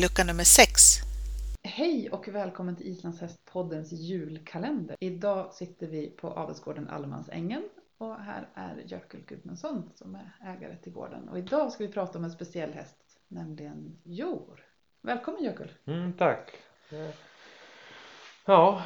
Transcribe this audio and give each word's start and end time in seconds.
lucka 0.00 0.24
nummer 0.24 0.44
6. 0.44 0.80
Hej 1.62 2.10
och 2.10 2.28
välkommen 2.28 2.76
till 2.76 2.86
Islandshästpoddens 2.86 3.92
julkalender. 3.92 4.96
Idag 5.00 5.54
sitter 5.54 5.86
vi 5.86 6.10
på 6.10 6.28
Avelsgården 6.28 6.88
Allemansängen 6.88 7.62
och 7.98 8.16
här 8.16 8.48
är 8.54 8.82
Jökull 8.86 9.24
Gudmundsson 9.26 9.90
som 9.94 10.14
är 10.14 10.36
ägare 10.44 10.76
till 10.76 10.92
gården. 10.92 11.28
Och 11.28 11.38
idag 11.38 11.72
ska 11.72 11.86
vi 11.86 11.92
prata 11.92 12.18
om 12.18 12.24
en 12.24 12.30
speciell 12.30 12.72
häst, 12.72 12.96
nämligen 13.28 13.98
Jor. 14.04 14.64
Välkommen 15.02 15.44
Jökull! 15.44 15.72
Mm, 15.86 16.12
tack! 16.12 16.52
Ja, 18.46 18.82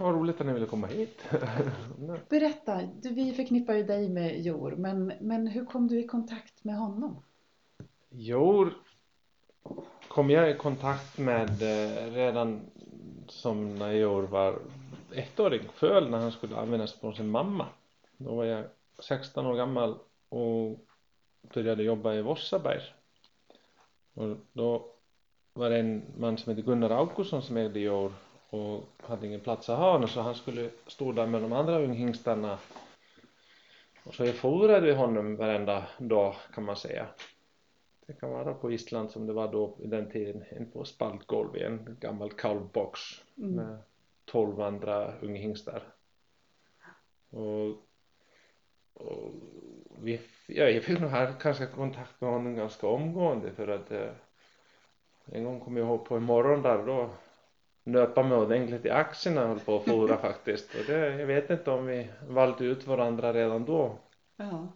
vad 0.00 0.14
roligt 0.14 0.40
att 0.40 0.46
ni 0.46 0.52
ville 0.52 0.66
komma 0.66 0.86
hit. 0.86 1.24
Berätta, 2.28 2.82
du, 2.82 3.14
vi 3.14 3.32
förknippar 3.32 3.74
ju 3.74 3.82
dig 3.82 4.08
med 4.08 4.40
Jor, 4.40 4.70
men, 4.76 5.12
men 5.20 5.46
hur 5.46 5.64
kom 5.64 5.88
du 5.88 6.00
i 6.00 6.06
kontakt 6.06 6.64
med 6.64 6.76
honom? 6.76 7.24
Jor 8.10 8.74
kom 10.12 10.30
jag 10.30 10.50
i 10.50 10.54
kontakt 10.54 11.18
med 11.18 11.62
eh, 11.62 12.12
redan 12.12 12.60
som 13.28 13.74
när 13.74 13.92
jag 13.92 14.22
var 14.22 14.58
ettårig 15.12 15.62
föl 15.74 16.10
när 16.10 16.18
han 16.18 16.32
skulle 16.32 16.56
användas 16.56 17.00
på 17.00 17.12
sin 17.12 17.28
mamma. 17.28 17.66
Då 18.16 18.34
var 18.34 18.44
jag 18.44 18.64
16 18.98 19.46
år 19.46 19.56
gammal 19.56 19.94
och 20.28 20.78
började 21.54 21.82
jobba 21.82 22.14
i 22.14 22.22
Vossaberg. 22.22 22.80
Och 24.14 24.36
då 24.52 24.86
var 25.52 25.70
det 25.70 25.78
en 25.78 26.02
man 26.16 26.38
som 26.38 26.50
hette 26.50 26.62
Gunnar 26.62 26.90
Augustsson 26.90 27.42
som 27.42 27.56
ägde 27.56 27.80
jord 27.80 28.12
och 28.50 28.84
hade 29.02 29.26
ingen 29.26 29.40
plats 29.40 29.68
att 29.68 29.78
ha 29.78 29.92
honom 29.92 30.08
så 30.08 30.20
han 30.20 30.34
skulle 30.34 30.70
stå 30.86 31.12
där 31.12 31.26
med 31.26 31.42
de 31.42 31.52
andra 31.52 31.78
unghingstarna 31.78 32.58
och 34.04 34.14
så 34.14 34.24
jag 34.24 34.34
forade 34.34 34.94
honom 34.94 35.36
varenda 35.36 35.86
dag 35.98 36.34
kan 36.54 36.64
man 36.64 36.76
säga 36.76 37.06
det 38.12 38.20
kan 38.20 38.30
vara 38.30 38.54
på 38.54 38.72
Island 38.72 39.10
som 39.10 39.26
det 39.26 39.32
var 39.32 39.52
då 39.52 39.76
i 39.78 39.86
den 39.86 40.10
tiden 40.10 40.44
en 40.48 40.70
på 40.70 40.84
spaltgolv 40.84 41.56
i 41.56 41.62
en 41.62 41.96
gammal 42.00 42.32
kalvbox 42.32 43.00
Mm. 43.36 43.54
med 43.54 43.78
12 44.24 44.60
andra 44.60 45.18
unghingstar 45.18 45.82
och, 47.30 47.68
och 48.94 49.32
vi, 50.02 50.20
ja, 50.46 50.64
jag 50.64 50.82
fick 50.84 51.00
nog 51.00 51.10
här 51.10 51.32
kanske 51.40 51.66
kontakt 51.66 52.20
med 52.20 52.30
honom 52.30 52.56
ganska 52.56 52.86
omgående 52.86 53.50
för 53.52 53.68
att 53.68 53.90
eh, 53.90 54.10
en 55.24 55.44
gång 55.44 55.60
kom 55.60 55.76
jag 55.76 55.86
ihåg 55.86 56.04
på 56.04 56.16
en 56.16 56.22
morgon 56.22 56.62
där 56.62 56.86
då 56.86 57.10
nöp 57.84 58.16
han 58.16 58.28
mig 58.28 58.38
ordentligt 58.38 58.84
i 58.84 58.90
axlarna 58.90 59.42
och 59.42 59.48
höll 59.48 59.60
på 59.60 59.76
att 59.76 59.84
fodra 59.84 60.16
faktiskt. 60.28 60.74
Och 60.74 60.84
det, 60.86 61.20
jag 61.20 61.26
vet 61.26 61.50
inte 61.50 61.70
om 61.70 61.86
vi 61.86 62.08
valde 62.28 62.64
ut 62.64 62.86
varandra 62.86 63.32
redan 63.32 63.64
då. 63.64 63.98
Ja, 64.36 64.68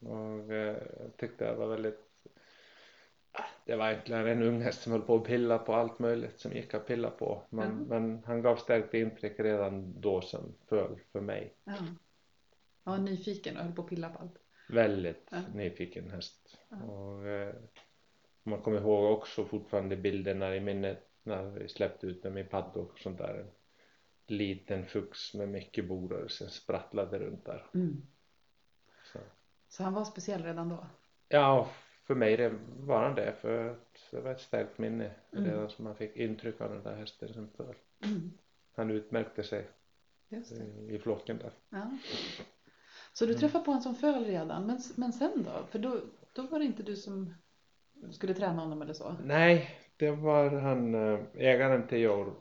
och 0.00 0.52
eh, 0.52 0.76
jag 1.00 1.16
tyckte 1.16 1.44
det 1.44 1.54
var 1.54 1.66
väldigt 1.66 2.03
det 3.64 3.76
var 3.76 3.90
egentligen 3.90 4.26
en 4.26 4.42
ung 4.42 4.60
häst 4.62 4.82
som 4.82 4.92
höll 4.92 5.02
på 5.02 5.16
att 5.16 5.24
pilla 5.24 5.58
på 5.58 5.74
allt 5.74 5.98
möjligt 5.98 6.40
som 6.40 6.52
gick 6.52 6.74
att 6.74 6.86
pilla 6.86 7.10
på 7.10 7.42
men, 7.50 7.70
Mhm. 7.72 7.84
men 7.88 8.24
han 8.24 8.42
gav 8.42 8.56
starkt 8.56 8.94
intryck 8.94 9.40
redan 9.40 10.00
då 10.00 10.20
som 10.20 10.54
föl 10.68 10.98
för 11.12 11.20
mig 11.20 11.54
ja. 11.64 11.72
Var 12.82 12.98
nyfiken 12.98 13.56
och 13.56 13.62
höll 13.64 13.72
på 13.72 13.82
att 13.82 13.88
pilla 13.88 14.10
på 14.10 14.18
allt. 14.18 14.38
väldigt 14.68 15.28
Ja. 15.30 15.40
nyfiken 15.54 16.10
häst 16.10 16.58
Ja. 16.68 16.82
och 16.82 17.26
eh, 17.26 17.54
man 18.42 18.60
kommer 18.62 18.78
ihåg 18.80 19.12
också 19.12 19.44
fortfarande 19.44 19.96
bilderna 19.96 20.56
i 20.56 20.60
minnet 20.60 21.08
när 21.22 21.42
vi 21.44 21.68
släppte 21.68 22.06
ut 22.06 22.22
dem 22.22 22.38
i 22.38 22.44
paddock 22.44 22.92
och 22.92 22.98
sånt 22.98 23.18
där 23.18 23.34
en 23.38 23.50
liten 24.36 24.86
fux 24.86 25.34
med 25.34 25.48
mycket 25.48 25.84
som 26.28 26.48
sprattlade 26.48 27.18
runt 27.18 27.44
där 27.44 27.66
Mm. 27.74 28.06
så. 29.12 29.18
Så 29.68 29.82
han 29.82 29.92
var 29.94 30.04
speciell 30.04 30.42
redan 30.42 30.68
då? 30.68 30.86
ja 31.28 31.70
för 32.06 32.14
mig 32.14 32.36
det 32.36 32.52
var 32.80 33.02
han 33.02 33.14
det 33.14 33.32
för 33.40 33.70
att 33.70 33.98
det 34.10 34.20
var 34.20 34.30
ett 34.30 34.40
starkt 34.40 34.78
minne 34.78 35.10
Mm. 35.32 35.44
redan 35.44 35.70
som 35.70 35.84
man 35.84 35.96
fick 35.96 36.16
intryck 36.16 36.60
av 36.60 36.70
den 36.70 36.82
där 36.82 36.94
hästen 36.96 37.28
som 37.34 37.48
föl 37.56 37.74
Mm. 38.04 38.30
han 38.76 38.90
utmärkte 38.90 39.42
sig 39.42 39.66
det. 40.28 40.36
i, 40.94 40.98
flocken 40.98 41.38
där 41.38 41.50
Ja. 41.70 41.98
Så 43.12 43.24
du 43.26 43.30
Mm. 43.30 43.40
träffade 43.40 43.64
på 43.64 43.70
en 43.72 43.82
som 43.82 43.94
föl 43.94 44.24
redan, 44.24 44.66
men, 44.66 44.78
men 44.96 45.12
sen 45.12 45.42
då? 45.44 45.66
För 45.70 45.78
då, 45.78 46.00
då 46.32 46.42
var 46.42 46.58
det 46.58 46.64
inte 46.64 46.82
du 46.82 46.96
som 46.96 47.34
skulle 48.10 48.34
träna 48.34 48.60
honom 48.62 48.82
eller 48.82 48.92
så? 48.94 49.16
Nej, 49.24 49.70
det 49.96 50.10
var 50.10 50.50
han 50.50 50.94
eh, 50.94 51.20
ägaren 51.34 51.86
till 51.86 51.98
Jor, 51.98 52.34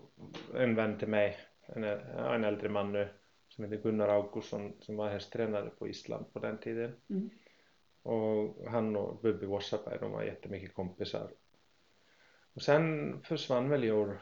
en 0.55 0.75
vän 0.75 0.97
till 0.99 1.07
mig, 1.07 1.37
en, 1.65 1.83
en 1.83 2.43
äldre 2.43 2.69
man 2.69 2.91
nu 2.91 3.07
som 3.49 3.63
heter 3.63 3.77
Gunnar 3.83 4.07
Augustsson 4.07 4.73
som 4.79 4.95
var 4.97 5.09
hästtränare 5.09 5.69
på 5.69 5.87
Island 5.87 6.33
på 6.33 6.39
den 6.39 6.57
tiden. 6.57 6.91
Mm. 7.09 7.29
Och 8.03 8.55
han 8.67 8.95
och 8.95 9.21
Bubbi 9.21 9.45
Wassaberg, 9.45 9.97
de 9.99 10.11
var 10.11 10.23
jättemycket 10.23 10.73
kompisar. 10.73 11.31
Och 12.53 12.61
sen 12.61 13.17
försvann 13.23 13.69
väl 13.69 13.83
Jor, 13.83 14.19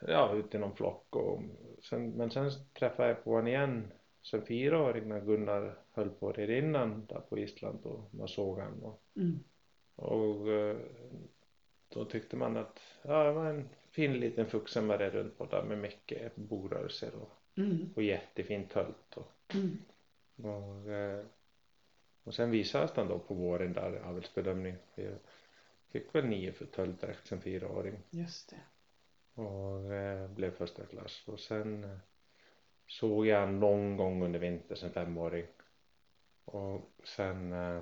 ja, 0.00 0.34
ut 0.34 0.54
i 0.54 0.58
någon 0.58 0.76
flock 0.76 1.16
och 1.16 1.42
sen, 1.82 2.10
men 2.10 2.30
sen 2.30 2.50
träffade 2.78 3.08
jag 3.08 3.24
på 3.24 3.30
honom 3.30 3.46
igen 3.46 3.92
som 4.22 4.42
fyraåring 4.42 5.08
när 5.08 5.20
Gunnar 5.20 5.78
höll 5.92 6.10
på 6.10 6.40
innan 6.40 7.06
där 7.06 7.20
på 7.20 7.38
Island 7.38 7.78
och 7.86 8.14
man 8.14 8.28
såg 8.28 8.58
han 8.58 8.82
och 8.82 9.02
Mm. 9.16 9.38
och 9.96 10.48
eh, 10.52 10.76
då 11.88 12.04
tyckte 12.04 12.36
man 12.36 12.56
att 12.56 12.80
ja, 13.02 13.24
det 13.24 13.32
var 13.32 13.46
en 13.46 13.68
fin 13.90 14.12
liten 14.12 14.46
fux 14.46 14.72
som 14.72 14.88
var 14.88 14.98
runt 14.98 15.38
på 15.38 15.44
där 15.44 15.62
med 15.62 15.78
mycket 15.78 16.36
borörelser 16.36 17.10
och, 17.14 17.32
Mm. 17.58 17.92
och 17.96 18.02
jättefint 18.02 18.70
tölt 18.70 19.16
och, 19.16 19.32
Mm. 19.54 19.78
och, 20.52 20.92
eh, 20.92 21.24
och 22.26 22.34
sen 22.34 22.50
visades 22.50 22.92
den 22.92 23.08
då 23.08 23.18
på 23.18 23.34
våren 23.34 23.72
där 23.72 24.00
avelsbedömning. 24.04 24.76
Jag 24.94 25.18
fick 25.88 26.14
väl 26.14 26.24
nio 26.24 26.52
för 26.52 26.66
tölt 26.66 27.00
direkt 27.00 27.26
som 27.26 27.40
fyraåring. 27.40 28.02
Just 28.10 28.50
det. 28.50 28.60
och 29.42 29.94
eh, 29.94 30.30
blev 30.30 30.50
första 30.50 30.86
klass. 30.86 31.22
Och 31.26 31.40
sen 31.40 31.84
eh, 31.84 31.98
såg 32.86 33.26
jag 33.26 33.52
någon 33.52 33.96
gång 33.96 34.22
under 34.22 34.38
vintern 34.38 34.76
som 34.76 34.90
femåring. 34.90 35.46
Och 36.44 36.90
sen 37.04 37.52
eh, 37.52 37.80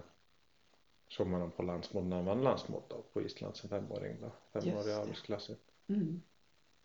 såg 1.09 1.27
man 1.27 1.41
honom 1.41 1.57
på 1.57 1.63
landsmål 1.63 2.05
när 2.05 2.17
han 2.17 2.25
vann 2.25 2.43
landsmål 2.45 2.83
då 2.89 3.03
på 3.13 3.23
Island 3.23 3.57
som 3.57 3.71
femåring 3.71 4.17
då. 4.21 4.33
Just 4.53 4.67
femårig 4.67 4.87
det. 4.87 4.99
avelsklassen 5.01 5.57
Mm. 5.89 6.23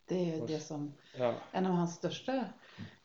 Det 0.05 0.33
är 0.33 0.41
Och 0.41 0.47
det 0.47 0.59
som 0.59 0.93
ja. 1.17 1.35
en 1.51 1.65
av 1.65 1.71
hans 1.71 1.95
största. 1.95 2.45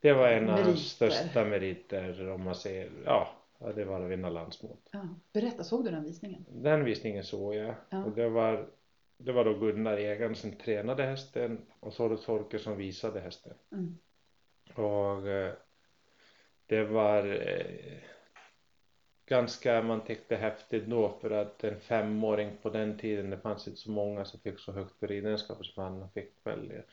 det 0.00 0.12
var 0.12 0.28
en 0.28 0.50
av 0.50 0.60
hans 0.60 0.90
största 0.90 1.44
meriter 1.44 2.28
om 2.28 2.44
man 2.44 2.54
ser 2.54 2.90
ja 3.04 3.36
ja, 3.58 3.72
det 3.72 3.84
var 3.84 4.00
att 4.04 4.10
vinna 4.10 4.28
landsmål 4.30 4.76
Ja. 4.90 5.08
Berätta, 5.32 5.64
såg 5.64 5.84
du 5.84 5.90
den 5.90 6.04
visningen? 6.04 6.44
den 6.48 6.84
visningen 6.84 7.24
såg 7.24 7.54
jag 7.54 7.74
Ja. 7.90 8.04
och 8.04 8.12
det 8.12 8.28
var 8.28 8.66
det 9.16 9.32
var 9.32 9.44
då 9.44 9.54
Gunnar 9.58 9.96
ägaren 9.96 10.34
som 10.34 10.52
tränade 10.52 11.02
hästen 11.02 11.66
och 11.80 11.92
så 11.92 12.02
var 12.08 12.16
det 12.16 12.22
Torkel 12.22 12.60
som 12.60 12.76
visade 12.76 13.20
hästen 13.20 13.54
Mm. 13.72 13.98
Och 14.74 15.28
eh, 15.28 15.54
det 16.66 16.84
var 16.84 17.26
eh, 17.26 17.98
ganska, 19.26 19.82
man 19.82 20.04
tyckte 20.04 20.36
häftigt 20.36 20.86
då 20.86 21.08
för 21.20 21.30
att 21.30 21.64
en 21.64 21.80
femåring 21.80 22.56
på 22.62 22.70
den 22.70 22.98
tiden, 22.98 23.30
det 23.30 23.38
fanns 23.38 23.68
inte 23.68 23.80
så 23.80 23.90
många 23.90 24.24
som 24.24 24.40
fick 24.40 24.58
så 24.58 24.72
högt 24.72 25.00
på 25.00 25.06
ridningskap 25.06 25.66
som 25.66 25.82
han 25.84 26.10
fick 26.10 26.32
väl, 26.46 26.72
jag 26.74 26.84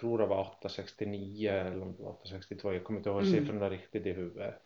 tror 0.00 0.18
det 0.18 0.26
var 0.26 0.40
869 0.40 1.50
eller 1.50 1.82
om 1.82 1.96
det 1.96 2.02
var 2.02 2.10
862, 2.10 2.72
jag 2.72 2.84
kommer 2.84 3.00
inte 3.00 3.10
ihåg 3.10 3.22
Mm. 3.22 3.32
siffrorna 3.34 3.70
riktigt 3.70 4.06
i 4.06 4.12
huvudet. 4.12 4.62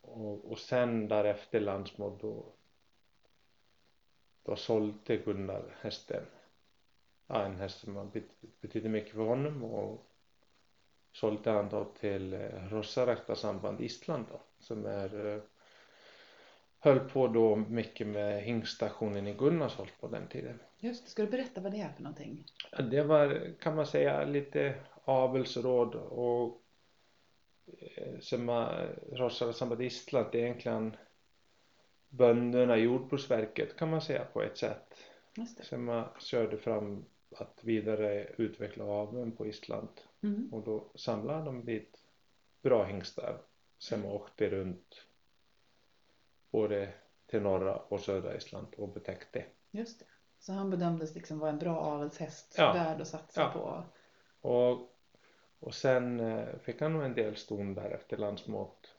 Och, 0.00 0.52
och 0.52 0.58
sen 0.58 1.08
därefter 1.08 1.60
landsmål 1.60 2.18
då, 2.20 2.44
då 4.42 4.56
sålde 4.56 5.16
Gunnar 5.16 5.76
hästen. 5.80 6.24
Ja, 7.26 7.44
en 7.44 7.56
häst 7.56 7.78
som 7.80 8.10
betydde 8.60 8.88
mycket 8.88 9.14
för 9.14 9.22
honom 9.22 9.64
och 9.64 10.06
sålde 11.12 11.50
han 11.50 11.68
då 11.68 11.84
till 11.84 12.32
eh, 12.32 12.68
Rosaräktarsamband 12.70 13.80
Island 13.80 14.26
då 14.30 14.40
som 14.58 14.86
är 14.86 15.26
eh, 15.36 15.42
höll 16.78 17.00
på 17.00 17.28
då 17.28 17.56
mycket 17.56 18.06
med 18.06 18.42
hingstationen 18.42 19.26
i 19.26 19.34
Gunnarsholt 19.34 20.00
på 20.00 20.08
den 20.08 20.28
tiden. 20.28 20.58
Just 20.78 21.04
det. 21.04 21.10
Ska 21.10 21.22
du 21.22 21.30
berätta 21.30 21.60
vad 21.60 21.72
det 21.72 21.80
är 21.80 21.88
för 21.88 22.02
någonting? 22.02 22.44
Ja, 22.72 22.82
Det 22.82 23.02
var 23.02 23.54
kan 23.60 23.76
man 23.76 23.86
säga 23.86 24.24
lite 24.24 24.74
avelsråd 25.04 25.94
och 25.94 26.62
som 28.20 28.48
har- 28.48 28.98
Rosaräktarsamband 29.12 29.82
Island 29.82 30.26
det 30.32 30.38
är 30.40 30.42
egentligen 30.44 30.96
bönderna 32.08 32.76
i 32.76 32.80
Jordbruksverket 32.80 33.76
kan 33.76 33.90
man 33.90 34.00
säga 34.02 34.24
på 34.24 34.42
ett 34.42 34.58
sätt 34.58 34.94
som 35.62 35.84
man 35.84 36.04
körde 36.18 36.58
fram 36.58 37.04
att 37.36 37.58
vidare 37.64 38.24
utveckla 38.36 38.84
aveln 38.84 39.32
på 39.32 39.46
Island 39.46 39.88
Mm. 40.22 40.48
och 40.52 40.62
då 40.62 40.84
samlade 40.94 41.44
de 41.44 41.64
dit 41.64 41.96
bra 42.62 42.84
hingstar 42.84 43.38
som 43.78 44.04
åkte 44.06 44.50
runt 44.50 45.06
både 46.50 46.88
till 47.26 47.42
norra 47.42 47.76
och 47.76 48.00
södra 48.00 48.36
Island 48.36 48.66
och 48.76 48.88
betäckte. 48.88 49.44
Just 49.70 49.98
det. 49.98 50.04
Så 50.38 50.52
han 50.52 50.70
bedömdes 50.70 51.14
liksom 51.14 51.38
vara 51.38 51.50
en 51.50 51.58
bra 51.58 51.80
avelshäst, 51.80 52.54
Ja. 52.58 52.72
värd 52.72 53.00
att 53.00 53.08
satsa 53.08 53.40
Ja. 53.40 53.50
på. 53.52 53.84
Och, 54.48 54.89
och 55.60 55.74
sen 55.74 56.20
eh, 56.20 56.58
fick 56.58 56.80
han 56.80 56.92
nog 56.92 57.02
en 57.02 57.14
del 57.14 57.36
ston 57.36 57.74
där 57.74 57.90
efter 57.90 58.16
landsmått. 58.16 58.94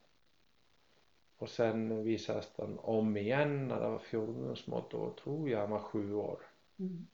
Och 1.37 1.49
sen 1.49 2.03
visades 2.03 2.53
den 2.55 2.79
om 2.79 3.17
igen 3.17 3.67
när 3.67 3.81
det 3.81 3.87
var 3.89 3.99
fjolårsmått. 3.99 4.91
Då 4.91 5.13
tror 5.23 5.49
jag 5.49 5.59
han 5.59 5.69
var 5.69 5.79
sju 5.79 6.13
år. 6.13 6.39
Mm. 6.79 7.07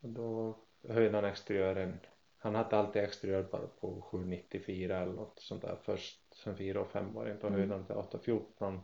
Och 0.00 0.08
då 0.08 0.56
höjde 0.88 1.16
han 1.16 1.24
exteriören. 1.24 2.00
Han 2.38 2.54
hade 2.54 2.76
alltid 2.76 3.02
exteriör 3.02 3.42
bara 3.42 3.66
på 3.66 4.02
794 4.02 4.98
eller 4.98 5.12
något 5.12 5.40
sånt 5.40 5.62
där 5.62 5.76
först 5.82 6.34
sen 6.34 6.56
4 6.56 6.80
och 6.80 6.90
5 6.90 7.12
var 7.12 7.24
det 7.24 7.30
Mm. 7.42 7.52
höjde 7.52 7.74
han 7.74 7.86
till 7.86 7.94
814. 7.96 8.80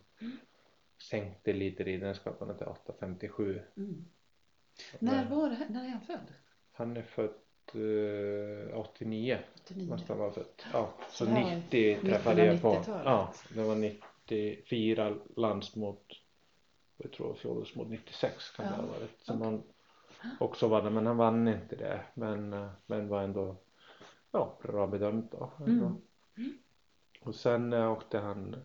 Sänkte 1.10 1.52
lite 1.52 1.84
ridegenskaperna 1.84 2.54
till 2.54 2.66
857. 2.66 3.62
Mm. 3.76 4.04
När 4.98 5.30
var 5.30 5.48
det 5.48 5.54
här? 5.54 5.68
När 5.68 5.84
är 5.84 5.88
han 5.88 6.00
född? 6.00 6.32
Han 6.72 6.96
är 6.96 7.02
född 7.02 7.34
89 8.74 9.38
89. 9.54 9.88
måste 9.90 10.12
han 10.12 10.18
vara 10.18 10.32
född. 10.32 10.62
Ja, 10.72 10.92
så 11.10 11.24
var 11.24 11.32
90 11.32 11.60
mitten 11.70 12.10
träffade 12.10 12.44
jag 12.44 12.62
på. 12.62 12.74
90-talet. 12.74 13.02
Ja, 13.04 13.32
det 13.54 13.62
var 13.62 13.74
94 13.74 15.16
lands 15.36 15.76
mot 15.76 16.20
jag 17.02 17.12
tror 17.12 17.34
fjolårs 17.34 17.74
mot 17.74 17.88
96 17.88 18.50
kan 18.50 18.66
Ja, 18.66 18.70
det 18.70 18.76
ha 18.76 18.86
varit. 18.86 19.20
Som 19.20 19.36
okej. 19.36 19.46
han 19.46 19.62
också 20.40 20.68
vann, 20.68 20.94
men 20.94 21.06
han 21.06 21.16
vann 21.16 21.48
inte 21.48 21.76
det. 21.76 22.00
Men, 22.14 22.52
eh, 22.52 22.68
men 22.86 23.08
var 23.08 23.22
ändå 23.22 23.56
ja, 24.30 24.58
bra 24.62 24.86
bedömt 24.86 25.32
då. 25.32 25.52
Mm. 25.66 25.96
Och 27.20 27.34
sen 27.34 27.72
eh, 27.72 27.92
åkte 27.92 28.18
han, 28.18 28.56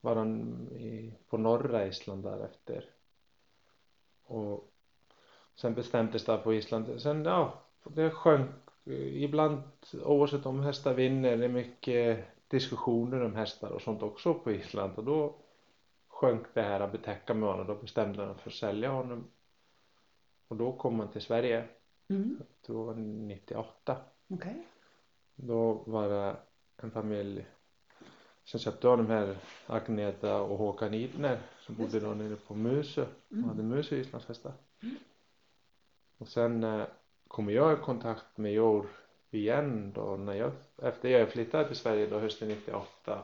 var 0.00 0.16
han 0.16 0.68
i, 0.72 1.14
på 1.28 1.38
norra 1.38 1.86
Island 1.86 2.24
därefter. 2.24 2.90
Och 4.24 4.72
sen 5.54 5.74
bestämdes 5.74 6.24
det 6.24 6.36
på 6.36 6.54
Island. 6.54 7.00
Sen 7.02 7.24
ja, 7.24 7.65
det 7.94 8.10
sjönk. 8.10 8.50
eh, 8.84 9.22
Ibland 9.22 9.62
oavsett 10.04 10.46
om 10.46 10.60
hästar 10.60 10.94
vinner, 10.94 11.36
det 11.36 11.44
är 11.44 11.48
mycket 11.48 12.24
diskussioner 12.48 13.24
om 13.24 13.34
hästar 13.34 13.70
och 13.70 13.82
sånt 13.82 14.02
också 14.02 14.34
på 14.34 14.52
Island. 14.52 14.92
Och 14.96 15.04
då 15.04 15.34
sjönk 16.08 16.46
det 16.54 16.62
här 16.62 16.80
att 16.80 16.92
betäcka 16.92 17.34
med 17.34 17.48
honom. 17.48 17.66
Då 17.66 17.74
bestämde 17.74 18.24
han 18.24 18.38
för 18.38 18.50
att 18.50 18.54
sälja 18.56 18.90
honom. 18.90 19.24
Och 20.48 20.56
då 20.56 20.72
kom 20.72 21.00
han 21.00 21.08
till 21.08 21.20
Sverige. 21.22 21.64
Mm. 22.08 22.36
Jag 22.38 22.62
tror 22.66 22.80
det 22.80 22.86
var 22.86 22.94
98. 23.00 23.96
Okej. 24.28 24.66
Då 25.34 25.72
var 25.86 26.08
det 26.08 26.36
en 26.76 26.90
familj 26.90 27.46
som 28.44 28.60
köpte 28.60 28.88
de 28.96 29.06
här 29.06 29.36
Agneta 29.66 30.40
och 30.40 30.58
Håkan 30.58 30.94
Idner 30.94 31.38
som 31.60 31.74
bodde 31.74 32.00
då 32.00 32.14
nere 32.14 32.36
på 32.36 32.54
och 32.54 33.32
Mm. 33.32 33.48
hade 33.48 33.62
Musö 33.62 33.96
islandshästar. 33.96 34.52
Mm. 34.82 34.96
Och 36.18 36.28
sen 36.28 36.64
eh, 37.26 37.28
kom 37.28 37.50
jag 37.50 37.78
i 37.78 37.82
kontakt 37.82 38.36
med 38.36 38.52
Jor 38.52 38.86
igen 39.30 39.92
då 39.94 40.16
när 40.16 40.34
jag 40.34 40.52
efter 40.82 41.08
jag 41.08 41.28
flyttade 41.28 41.66
till 41.66 41.76
Sverige 41.76 42.06
då 42.06 42.18
hösten 42.18 42.48
98. 42.48 43.22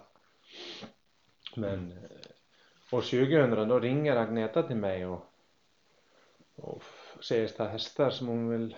Men 1.56 1.92
eh, 1.92 2.96
år 2.96 3.00
2000 3.00 3.68
då 3.68 3.78
ringer 3.78 4.16
Agneta 4.16 4.62
till 4.62 4.76
mig 4.76 5.06
och, 5.06 5.20
och 6.56 6.82
är 7.30 7.68
hästar 7.68 8.10
som 8.10 8.28
hon 8.28 8.48
vill 8.48 8.76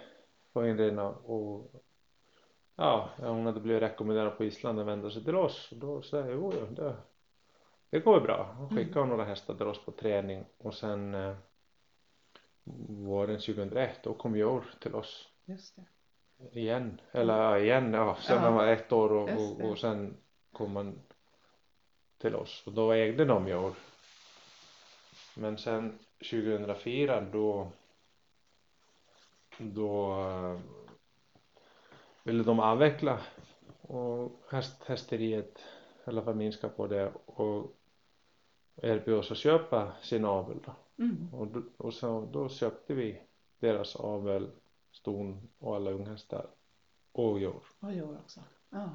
få 0.53 0.67
inredda 0.67 1.09
och 1.09 1.73
ja, 2.77 3.11
hon 3.17 3.47
hade 3.47 3.61
blivit 3.61 3.83
rekommenderad 3.83 4.37
på 4.37 4.45
Island 4.45 4.81
att 4.81 4.87
vända 4.87 5.11
sig 5.11 5.25
till 5.25 5.37
oss 5.37 5.73
och 5.73 5.79
då 5.79 6.03
säger 6.03 6.25
jag 6.25 6.35
jo, 6.35 6.53
det, 6.71 6.97
det 7.91 8.01
går 8.01 8.21
bra. 8.21 8.55
Hon 8.59 8.69
skickade 8.69 9.01
Mm. 9.01 9.09
några 9.09 9.25
hästar 9.25 9.55
till 9.55 9.67
oss 9.67 9.85
på 9.85 9.91
träning 9.91 10.45
och 10.59 10.75
sen 10.75 11.15
eh, 11.15 11.37
våren 12.89 13.37
2001 13.41 14.03
då 14.03 14.15
kom 14.15 14.37
Jor 14.37 14.65
till 14.81 14.95
oss 14.95 15.29
Just 15.45 15.77
det. 15.77 15.85
igen. 16.61 17.01
Eller 17.13 17.43
ja, 17.43 17.59
igen, 17.59 17.93
ja. 17.93 18.17
Sen 18.21 18.37
Ja, 18.37 18.43
han 18.43 18.55
var 18.55 18.67
ett 18.67 18.93
år 18.93 19.13
och, 19.13 19.29
och, 19.29 19.71
och 19.71 19.79
sen 19.79 20.17
kom 20.53 20.77
han 20.77 21.01
till 22.19 22.35
oss 22.35 22.63
och 22.67 22.73
då 22.73 22.93
ägde 22.93 23.25
de 23.25 23.49
Jor. 23.49 23.75
Men 25.37 25.59
sen 25.59 25.99
2004 26.31 27.21
då 27.21 27.69
då 29.59 30.21
eh, 30.21 30.59
ville 32.23 32.43
de 32.43 32.61
avveckla 32.61 33.21
och 33.81 34.43
häst, 34.51 34.85
hästeriet 34.87 35.59
fall 36.05 36.35
minska 36.35 36.69
på 36.69 36.87
det 36.87 37.13
och 37.27 37.77
erbjöd 38.77 39.19
oss 39.19 39.31
att 39.31 39.39
köpa 39.39 39.93
sin 40.03 40.25
avel 40.25 40.59
då. 40.67 40.73
Mm. 40.99 41.35
Och, 41.35 41.47
då, 41.47 41.63
och 41.77 41.95
så, 41.95 42.29
då 42.33 42.49
köpte 42.49 42.95
vi 42.95 43.21
deras 43.59 43.97
avel, 43.97 44.51
ston 44.93 45.49
och 45.59 45.77
alla 45.77 45.91
unghästar 45.91 46.47
och 47.13 47.39
jord. 47.41 47.63
Och 47.81 47.93
Joel 47.93 48.17
också. 48.25 48.41
Ja. 48.71 48.89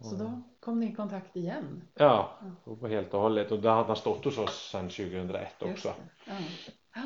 Så 0.00 0.12
Och- 0.12 0.18
då 0.18 0.42
kom 0.60 0.80
ni 0.80 0.86
i 0.92 0.94
kontakt 0.94 1.36
igen? 1.36 1.82
Ja, 1.94 2.38
Ja. 2.40 2.50
och 2.64 2.80
på 2.80 2.88
helt 2.88 3.14
och 3.14 3.20
hållet. 3.20 3.52
Och 3.52 3.60
då 3.60 3.68
hade 3.68 3.86
han 3.86 3.96
stått 3.96 4.24
hos 4.24 4.38
oss 4.38 4.70
sedan 4.72 4.88
2001 4.88 5.48
Just 5.60 5.72
också. 5.72 5.94
det. 6.24 6.32
Ja. 6.94 7.04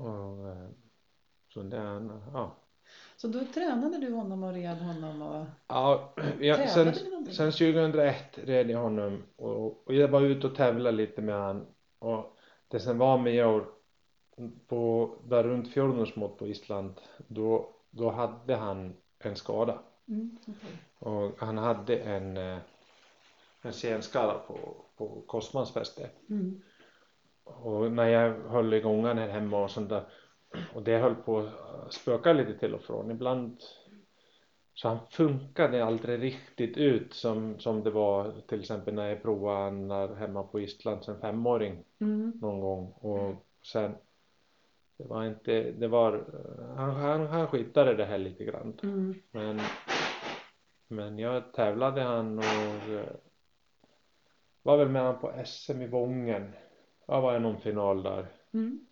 Och, 0.00 0.48
eh, 0.48 0.68
så 1.54 1.62
det 1.62 1.76
är 1.76 1.86
en, 1.86 2.22
ja. 2.32 2.56
Så 3.16 3.28
då 3.28 3.44
tränade 3.54 3.98
du 3.98 4.12
honom 4.12 4.42
och 4.42 4.52
red 4.52 4.78
honom 4.78 5.22
och 5.22 5.46
Ja, 5.66 6.14
ja 6.40 6.66
sen, 6.68 6.94
sen 7.30 7.52
2001 7.52 8.38
red 8.38 8.70
jag 8.70 8.78
honom 8.78 9.22
och, 9.36 9.86
och 9.86 9.94
jag 9.94 10.08
var 10.08 10.20
ute 10.20 10.46
och 10.46 10.54
tävlade 10.54 10.96
lite 10.96 11.22
med 11.22 11.34
han 11.34 11.66
och 11.98 12.35
det 12.68 12.80
som 12.80 12.98
var 12.98 13.18
med 13.18 13.34
Georg 13.34 13.64
på 14.66 15.14
där 15.24 15.44
runt 15.44 15.72
Fjordnesmått 15.72 16.38
på 16.38 16.46
Island 16.46 17.00
då, 17.28 17.74
då 17.90 18.10
hade 18.10 18.56
han 18.56 18.96
en 19.18 19.36
skada 19.36 19.78
Mm, 20.08 20.38
okej. 20.42 20.70
och 20.98 21.32
han 21.38 21.58
hade 21.58 21.96
en 21.98 22.36
eh, 22.36 22.58
en 23.62 23.72
senskada 23.72 24.38
på, 24.38 24.84
på 24.96 25.22
korsbandsfästet 25.26 26.12
Mm. 26.30 26.62
och 27.44 27.92
när 27.92 28.06
jag 28.08 28.34
höll 28.48 28.74
igång 28.74 29.04
han 29.04 29.18
här 29.18 29.28
hemma 29.28 29.62
och 29.64 29.70
sånt 29.70 29.88
där 29.88 30.02
och 30.74 30.82
det 30.82 30.98
höll 30.98 31.14
på 31.14 31.38
att 31.38 31.92
spöka 31.94 32.32
lite 32.32 32.58
till 32.58 32.74
och 32.74 32.82
från 32.82 33.10
ibland 33.10 33.60
så 34.78 34.88
han 34.88 34.98
funkade 35.10 35.84
aldrig 35.84 36.22
riktigt 36.22 36.76
ut 36.76 37.14
som, 37.14 37.58
som 37.58 37.82
det 37.82 37.90
var 37.90 38.32
till 38.46 38.60
exempel 38.60 38.94
när 38.94 39.08
jag 39.08 39.22
provade 39.22 39.58
han 39.64 39.88
där 39.88 40.14
hemma 40.14 40.42
på 40.42 40.60
Island 40.60 41.04
som 41.04 41.20
femåring 41.20 41.84
Mm. 42.00 42.32
någon 42.40 42.60
gång 42.60 42.92
och 42.92 43.46
sen 43.72 43.94
det 44.98 45.04
var 45.04 45.24
inte, 45.24 45.70
det 45.70 45.88
var 45.88 46.24
han, 46.76 46.90
han, 46.90 47.26
han 47.26 47.46
skitade 47.48 47.94
det 47.94 48.04
här 48.04 48.18
lite 48.18 48.44
grann 48.44 48.78
Mm. 48.82 49.14
men 49.30 49.60
men 50.88 51.18
jag 51.18 51.52
tävlade 51.52 52.02
han 52.02 52.38
och 52.38 52.44
eh, 52.94 53.06
var 54.62 54.76
väl 54.76 54.88
med 54.88 55.02
han 55.02 55.18
på 55.18 55.32
SM 55.44 55.82
i 55.82 55.86
Vången 55.86 56.52
jag 57.06 57.20
var 57.22 57.36
i 57.36 57.40
någon 57.40 57.60
final 57.60 58.02
där 58.02 58.26
Mm. 58.52 58.86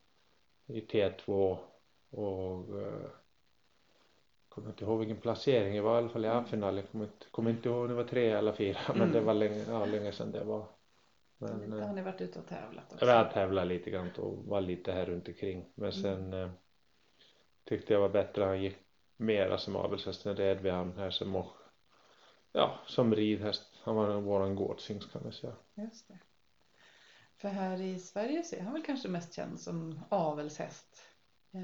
i 0.67 0.81
T2 0.81 1.57
och 2.11 2.81
eh, 2.81 3.11
kommer 4.55 4.69
inte 4.71 4.85
ihåg 4.85 4.99
vilken 4.99 5.21
placering 5.21 5.77
jag 5.77 5.83
var 5.83 5.95
i 5.95 5.99
alla 5.99 6.09
fall 6.09 6.25
i 6.25 6.29
A-final 6.29 6.77
jag 6.77 6.91
kommer 6.91 7.05
inte, 7.05 7.27
kommer 7.31 7.51
inte 7.51 7.69
ihåg 7.69 7.81
om 7.83 7.89
det 7.89 7.95
var 7.95 8.05
tre 8.05 8.31
eller 8.31 8.53
fyra 8.53 8.79
men 8.89 8.97
Mm. 8.97 9.13
det 9.13 9.21
var 9.21 9.35
länge, 9.35 9.65
ja, 9.69 9.85
länge 9.87 10.13
sedan 10.13 10.33
det 10.33 10.45
var 10.45 10.67
men 11.39 11.73
eh, 11.73 11.87
har 11.87 11.95
ni 11.95 12.03
varit 12.03 12.21
ute 12.21 12.39
och 12.39 12.47
tävlat 12.47 12.93
också? 12.93 13.07
jag 13.07 13.33
tävlade 13.33 13.69
lite 13.69 13.91
grann 13.91 14.11
och 14.19 14.45
var 14.47 14.61
lite 14.61 14.93
här 14.93 15.07
runt 15.07 15.29
omkring 15.29 15.65
men 15.75 15.93
sen 15.93 16.33
eh, 16.33 16.51
tyckte 17.65 17.93
jag 17.93 18.01
var 18.01 18.09
bättre 18.09 18.45
han 18.45 18.63
gick 18.63 18.77
mera 19.17 19.59
som 19.59 19.77
avelshäst 19.77 20.23
sen 20.23 20.37
red 20.37 20.61
vi 20.61 20.71
han 20.71 20.99
här 20.99 21.11
som 21.11 21.37
och, 21.37 21.53
ja 22.53 22.79
som 22.87 23.15
ridhäst 23.15 23.79
han 23.83 23.95
var 23.97 24.21
våran 24.21 24.55
gårdshingst 24.57 25.13
kan 25.13 25.23
man 25.23 25.33
säga 25.33 25.53
Just 25.75 26.09
det. 26.09 26.19
För 27.37 27.49
här 27.49 27.81
i 27.81 27.99
Sverige 27.99 28.43
så 28.43 28.57
är 28.57 28.61
han 28.61 28.73
väl 28.73 28.83
kanske 28.83 29.09
mest 29.09 29.35
känd 29.35 29.61
som 29.61 30.01
avelshäst. 30.09 31.03
Eh, 31.55 31.61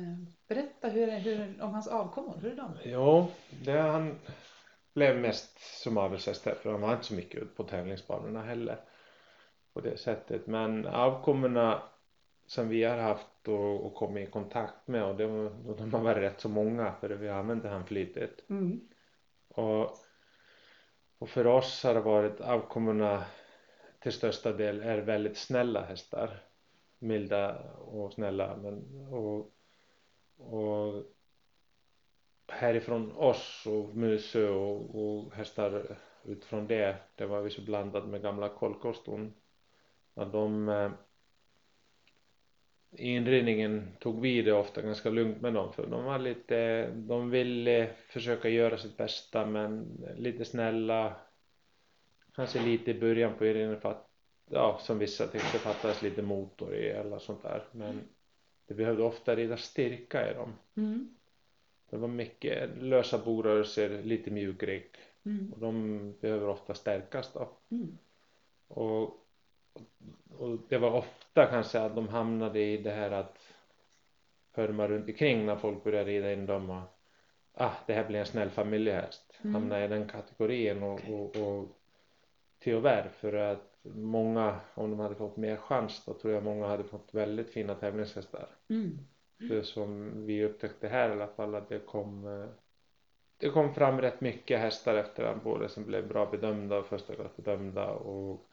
Berätta 0.48 0.88
hur, 0.88 1.10
hur, 1.10 1.62
om 1.62 1.74
hans 1.74 1.88
avkommor, 1.88 2.38
hur 2.42 2.52
är 2.52 2.56
de? 2.56 2.72
Jo, 2.84 3.26
det 3.64 3.78
han 3.78 4.18
blev 4.94 5.18
mest 5.18 5.60
som 5.82 5.98
avelshäst 5.98 6.42
för 6.42 6.70
han 6.70 6.80
var 6.80 6.92
inte 6.92 7.04
så 7.04 7.14
mycket 7.14 7.42
ute 7.42 7.54
på 7.54 7.64
tävlingsbanorna 7.64 8.42
heller 8.42 8.80
på 9.72 9.80
det 9.80 9.96
sättet. 9.96 10.46
Men 10.46 10.86
avkommorna 10.86 11.82
som 12.46 12.68
vi 12.68 12.84
har 12.84 12.96
haft 12.96 13.48
och, 13.48 13.86
och 13.86 13.94
kommit 13.94 14.28
i 14.28 14.30
kontakt 14.30 14.88
med 14.88 15.04
och 15.04 15.10
och 15.10 15.76
de 15.76 15.94
har 15.94 16.00
varit 16.00 16.22
rätt 16.22 16.40
så 16.40 16.48
många 16.48 16.92
för 17.00 17.08
vi 17.08 17.28
använde 17.28 17.68
handflytet. 17.68 18.50
Mm. 18.50 18.80
Och, 19.48 19.96
och 21.18 21.28
för 21.28 21.46
oss 21.46 21.84
har 21.84 21.94
det 21.94 22.00
varit 22.00 22.40
avkommorna 22.40 23.24
till 24.00 24.12
största 24.12 24.52
del 24.52 24.80
är 24.80 24.98
väldigt 24.98 25.36
snälla 25.36 25.84
hästar. 25.84 26.42
Milda 26.98 27.58
och 27.70 28.12
snälla 28.12 28.56
men 28.56 29.06
och, 29.12 29.52
och 30.40 31.04
härifrån 32.48 33.12
oss 33.12 33.66
och 33.66 33.96
Musö 33.96 34.48
och, 34.48 34.94
och 34.94 35.34
hästar 35.34 35.96
utifrån 36.24 36.66
det 36.66 36.96
det 37.14 37.26
var 37.26 37.40
visst 37.40 37.56
så 37.56 37.62
blandat 37.62 38.08
med 38.08 38.22
gamla 38.22 38.48
kolkoston 38.48 39.34
att 40.14 40.32
de 40.32 40.68
eh, 40.68 40.90
i 42.92 43.08
inredningen 43.08 43.96
tog 44.00 44.20
vi 44.20 44.42
det 44.42 44.52
ofta 44.52 44.82
ganska 44.82 45.10
lugnt 45.10 45.40
med 45.40 45.54
dem 45.54 45.72
för 45.72 45.86
de 45.86 46.04
var 46.04 46.18
lite 46.18 46.86
de 46.90 47.30
ville 47.30 47.90
försöka 48.08 48.48
göra 48.48 48.78
sitt 48.78 48.96
bästa 48.96 49.46
men 49.46 49.98
lite 50.16 50.44
snälla. 50.44 51.16
Kanske 52.34 52.62
lite 52.62 52.90
i 52.90 53.00
början 53.00 53.34
på 53.38 53.46
inredningen 53.46 53.80
för 53.80 53.90
att 53.90 54.10
ja 54.50 54.78
som 54.82 54.98
vissa 54.98 55.26
tyckte 55.26 55.58
fattades 55.58 56.02
lite 56.02 56.22
motor 56.22 56.74
i 56.74 56.88
eller 56.88 57.18
sånt 57.18 57.42
där. 57.42 57.64
Men 57.72 58.00
det 58.70 58.74
behövde 58.74 59.02
ofta 59.02 59.36
rida 59.36 59.56
styrka 59.56 60.30
i 60.30 60.34
dem 60.34 60.52
Mm. 60.76 61.14
det 61.90 61.96
var 61.96 62.08
mycket 62.08 62.70
lösa 62.78 63.18
borörelser, 63.18 64.02
lite 64.02 64.30
mjukrygg 64.30 64.90
Mm. 65.24 65.52
och 65.52 65.58
de 65.58 66.14
behöver 66.20 66.48
ofta 66.48 66.74
stärkas 66.74 67.32
då. 67.32 67.48
Mm. 67.70 67.98
Och, 68.68 69.02
och 70.38 70.58
det 70.68 70.78
var 70.78 70.90
ofta 70.90 71.46
kanske 71.46 71.80
att 71.80 71.94
de 71.94 72.08
hamnade 72.08 72.60
i 72.60 72.76
det 72.76 72.90
här 72.90 73.10
att 73.10 73.38
förma 74.54 74.88
runt 74.88 75.08
omkring 75.08 75.46
när 75.46 75.56
folk 75.56 75.84
började 75.84 76.10
rida 76.10 76.32
in 76.32 76.46
dem 76.46 76.70
och 76.70 76.82
ah, 77.54 77.72
det 77.86 77.92
här 77.92 78.04
blir 78.04 78.18
en 78.18 78.26
snäll 78.26 78.50
familjehäst. 78.50 79.38
Mm. 79.42 79.54
Hamna 79.54 79.84
i 79.84 79.88
den 79.88 80.08
kategorin 80.08 80.82
och, 80.82 81.00
och, 81.10 81.36
och 81.36 81.68
tyvärr 82.58 83.08
för 83.08 83.32
att 83.32 83.69
många, 83.82 84.60
om 84.74 84.90
de 84.90 85.00
hade 85.00 85.14
fått 85.14 85.36
mer 85.36 85.56
chans 85.56 86.04
då 86.06 86.14
tror 86.14 86.34
jag 86.34 86.42
många 86.42 86.66
hade 86.66 86.84
fått 86.84 87.14
väldigt 87.14 87.50
fina 87.50 87.74
tävlingshästar. 87.74 88.48
Mm. 88.68 88.98
Det 89.38 89.62
som 89.62 90.12
vi 90.26 90.44
upptäckte 90.44 90.88
här 90.88 91.08
i 91.08 91.12
alla 91.12 91.26
fall 91.26 91.54
att 91.54 91.68
det 91.68 91.78
kom 91.78 92.26
det 93.40 93.50
kom 93.50 93.74
fram 93.74 94.00
rätt 94.00 94.20
mycket 94.20 94.60
hästar 94.60 94.94
efter 94.94 95.24
att 95.24 95.44
både 95.44 95.68
som 95.68 95.84
blev 95.84 96.08
bra 96.08 96.26
bedömda 96.26 96.78
och 96.78 96.86
första 96.86 97.14
klass 97.14 97.36
bedömda 97.36 97.90
och, 97.90 98.46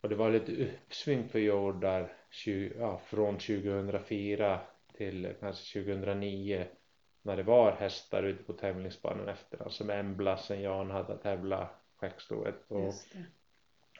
och 0.00 0.08
det 0.08 0.14
var 0.14 0.30
lite 0.30 0.52
uppsving 0.52 1.28
för 1.28 1.38
jordar 1.38 2.12
20, 2.30 2.72
ja, 2.78 3.00
från 3.04 3.34
2004 3.34 4.60
till 4.96 5.34
kanske 5.40 5.80
2009 5.80 6.66
när 7.22 7.36
det 7.36 7.42
var 7.42 7.72
hästar 7.72 8.22
ute 8.22 8.42
på 8.42 8.52
tävlingsbanan 8.52 9.28
efter 9.28 9.62
alltså 9.62 9.84
med 9.84 10.00
Embla 10.00 10.36
sen 10.36 10.62
Jan 10.62 10.90
hade 10.90 11.18
tävlat 11.18 11.68
skäckstoet 11.96 12.64
och. 12.68 12.94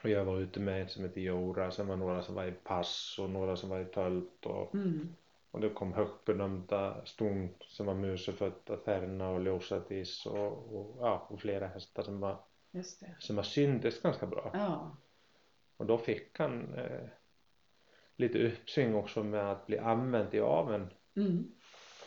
Och 0.03 0.09
jag 0.09 0.25
var 0.25 0.37
ute 0.39 0.59
med 0.59 0.81
en 0.81 0.89
som 0.89 1.03
hette 1.03 1.21
Jora 1.21 1.71
sen 1.71 1.87
var 1.87 1.95
några 1.95 2.23
som 2.23 2.35
var 2.35 2.45
i 2.45 2.51
pass 2.51 3.15
och 3.19 3.29
några 3.29 3.55
som 3.55 3.69
var 3.69 3.79
i 3.79 3.85
tölt 3.85 4.45
och 4.45 4.75
Mm. 4.75 5.15
och 5.51 5.61
det 5.61 5.69
kom 5.69 5.93
högt 5.93 6.25
bedömda 6.25 7.05
ston 7.05 7.49
som 7.67 7.85
var 7.85 7.93
musefötta, 7.93 8.77
Tärna 8.77 9.29
och 9.29 9.41
Ljosatis 9.43 10.25
och, 10.25 10.75
och, 10.75 10.95
ja, 10.99 11.27
och 11.29 11.39
flera 11.41 11.67
hästar 11.67 12.03
som 12.03 12.19
var, 12.19 12.37
Just 12.71 12.99
det. 12.99 13.15
som 13.19 13.35
var 13.35 13.43
syntes 13.43 14.01
ganska 14.01 14.25
bra. 14.25 14.51
Ja. 14.53 14.91
Och 15.77 15.85
då 15.85 15.97
fick 15.97 16.39
han 16.39 16.73
eh, 16.73 17.07
lite 18.15 18.47
uppsving 18.47 18.95
också 18.95 19.23
med 19.23 19.51
att 19.51 19.67
bli 19.67 19.77
använd 19.77 20.33
i 20.33 20.39
aveln. 20.39 20.87
Mm. 21.15 21.51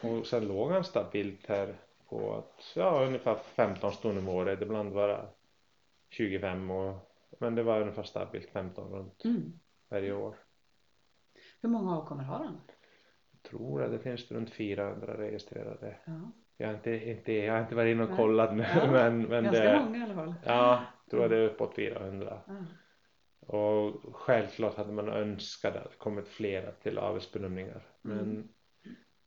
Och 0.03 0.27
sen 0.27 0.49
låg 0.49 0.71
han 0.71 0.85
stabilt 0.85 1.47
här 1.47 1.75
på 2.09 2.35
att, 2.35 2.73
ja, 2.77 3.05
ungefär 3.07 3.35
15 3.35 3.93
ston 3.93 4.19
om 4.19 4.29
året, 4.29 4.63
ibland 4.63 4.93
bara 4.95 5.27
25 6.11 6.71
och 6.71 7.10
men 7.39 7.55
det 7.55 7.63
var 7.63 7.81
ungefär 7.81 8.03
stabilt 8.03 8.51
15 8.51 8.93
runt 8.93 9.25
Mm. 9.25 9.53
varje 9.89 10.13
år. 10.13 10.35
Hur 11.63 11.69
många 11.69 11.97
avkommor 11.97 12.23
har 12.23 12.45
han? 12.45 12.61
Jag 13.33 13.43
tror 13.51 13.83
att 13.83 13.91
det 13.91 13.99
finns 13.99 14.31
runt 14.31 14.51
400 14.51 15.19
registrerade. 15.19 15.97
Ja. 16.07 16.33
Jag 16.57 16.67
har 16.67 16.75
inte, 16.75 17.11
inte, 17.11 17.33
jag 17.33 17.53
har 17.55 17.61
inte 17.61 17.75
varit 17.75 17.93
inne 17.95 18.03
och 18.05 18.17
kollat 18.17 18.57
nu 18.57 18.63
Ja, 18.75 18.91
men, 18.93 19.23
men 19.23 19.45
Ganska 19.45 19.65
det, 19.65 19.81
många 19.85 19.99
i 19.99 20.03
alla 20.03 20.15
fall. 20.15 20.35
ja, 20.45 20.85
jag 21.05 21.11
tror 21.11 21.29
det 21.29 21.37
är 21.37 21.49
uppåt 21.49 21.75
400. 21.75 22.41
Ja. 22.47 22.55
Och 23.41 24.17
självklart 24.17 24.77
hade 24.77 24.93
man 24.93 25.09
önskat 25.09 25.77
att 25.77 25.91
det 25.91 25.97
kommit 25.99 26.29
flera 26.29 26.73
till 26.73 26.99
avelsbedömningar. 26.99 27.83
Men, 28.03 28.19
Mm. 28.19 28.49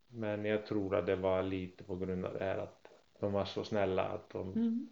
men 0.07 0.45
jag 0.45 0.65
tror 0.65 0.95
att 0.95 1.05
det 1.05 1.15
var 1.15 1.43
lite 1.43 1.83
på 1.83 1.95
grund 1.95 2.25
av 2.25 2.33
det 2.33 2.43
här 2.43 2.57
att 2.57 2.87
de 3.19 3.33
var 3.33 3.45
så 3.45 3.63
snälla 3.63 4.03
att 4.03 4.29
de 4.29 4.51
Mm. 4.53 4.87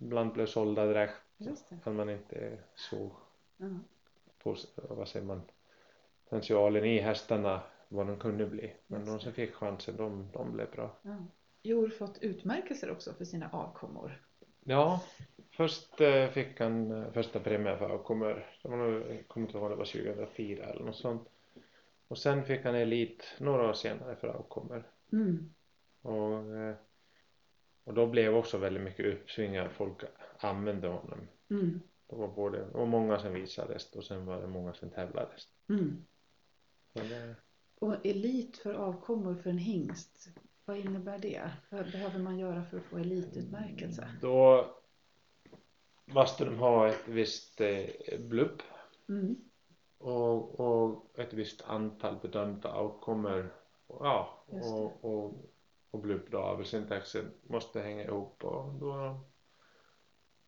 ibland 0.00 0.32
blev 0.32 0.46
sålda 0.46 0.86
direkt. 0.86 1.22
Just 1.50 1.68
det. 1.70 1.78
Att 1.84 1.94
man 1.94 2.10
inte 2.10 2.58
såg 2.74 3.10
Ja. 3.56 3.66
på, 4.42 4.56
vad 4.76 5.08
säger 5.08 5.26
man, 5.26 5.42
potentialen 6.24 6.84
i 6.84 6.98
hästarna 7.00 7.60
vad 7.88 8.06
de 8.06 8.18
kunde 8.18 8.46
bli. 8.46 8.74
Men 8.86 9.04
de 9.04 9.20
som 9.20 9.32
fick 9.32 9.54
chansen 9.54 9.96
de, 9.96 10.28
de 10.32 10.52
blev 10.52 10.70
bra. 10.70 10.96
Ja. 11.02 11.16
Jor 11.62 11.88
fått 11.88 12.18
utmärkelser 12.22 12.90
också 12.90 13.12
för 13.12 13.24
sina 13.24 13.48
avkommor. 13.52 14.22
Ja, 14.64 15.00
först 15.50 16.00
eh, 16.00 16.28
fick 16.28 16.60
han 16.60 17.02
eh, 17.02 17.10
första 17.12 17.40
premiär 17.40 17.76
för 17.76 17.90
avkommor. 17.90 18.46
Det 18.62 18.68
var 18.68 18.76
nog, 18.76 18.92
jag 19.10 19.28
kommer 19.28 19.46
inte 19.46 19.58
ihåg, 19.58 19.70
det 19.70 19.76
var 19.76 19.84
2004 19.84 20.64
eller 20.64 20.84
något 20.84 20.96
sånt. 20.96 21.28
Och 22.08 22.18
sen 22.18 22.44
fick 22.44 22.64
han 22.64 22.74
elit 22.74 23.34
några 23.38 23.68
år 23.68 23.72
senare 23.72 24.16
för 24.16 24.28
avkommor. 24.28 24.84
Mm. 25.12 25.54
Och, 26.02 26.56
eh, 26.56 26.74
och 27.84 27.94
då 27.94 28.06
blev 28.06 28.36
också 28.36 28.58
väldigt 28.58 28.82
mycket 28.82 29.06
uppsvingar. 29.06 29.68
Folk 29.68 30.02
använde 30.38 30.88
honom. 30.88 31.28
Mm. 31.50 31.80
Det 32.06 32.16
var 32.16 32.28
både, 32.28 32.64
var 32.64 32.86
många 32.86 33.18
som 33.18 33.32
visades 33.32 33.92
och 33.92 34.04
sen 34.04 34.26
var 34.26 34.40
det 34.40 34.46
många 34.46 34.74
som 34.74 34.90
tävlades. 34.90 35.48
Mm. 35.68 36.04
Det, 36.92 37.34
Och 37.78 38.06
elit 38.06 38.56
för 38.56 38.74
avkommor 38.74 39.34
för 39.34 39.50
en 39.50 39.58
hingst, 39.58 40.28
vad 40.64 40.76
innebär 40.76 41.18
det? 41.18 41.50
Vad 41.70 41.90
behöver 41.92 42.18
man 42.18 42.38
göra 42.38 42.64
för 42.64 42.76
att 42.78 42.84
få 42.84 42.96
elitutmärkelse? 42.98 44.08
då 44.20 44.66
måste 46.04 46.44
de 46.44 46.58
ha 46.58 46.88
ett 46.88 47.08
visst 47.08 47.60
eh, 47.60 47.86
blubb 48.28 48.62
Mm. 49.08 49.36
och, 49.98 50.60
och 50.60 51.18
ett 51.18 51.32
visst 51.32 51.62
antal 51.62 52.16
bedömda 52.22 52.72
avkommor 52.72 53.54
ja, 53.86 54.44
och, 54.46 55.04
och, 55.04 55.34
och 55.90 56.00
blubb 56.00 56.22
då 56.30 56.38
avelsintäkten 56.38 57.30
måste 57.42 57.80
hänga 57.80 58.04
ihop 58.04 58.44
och 58.44 58.74
då 58.74 59.20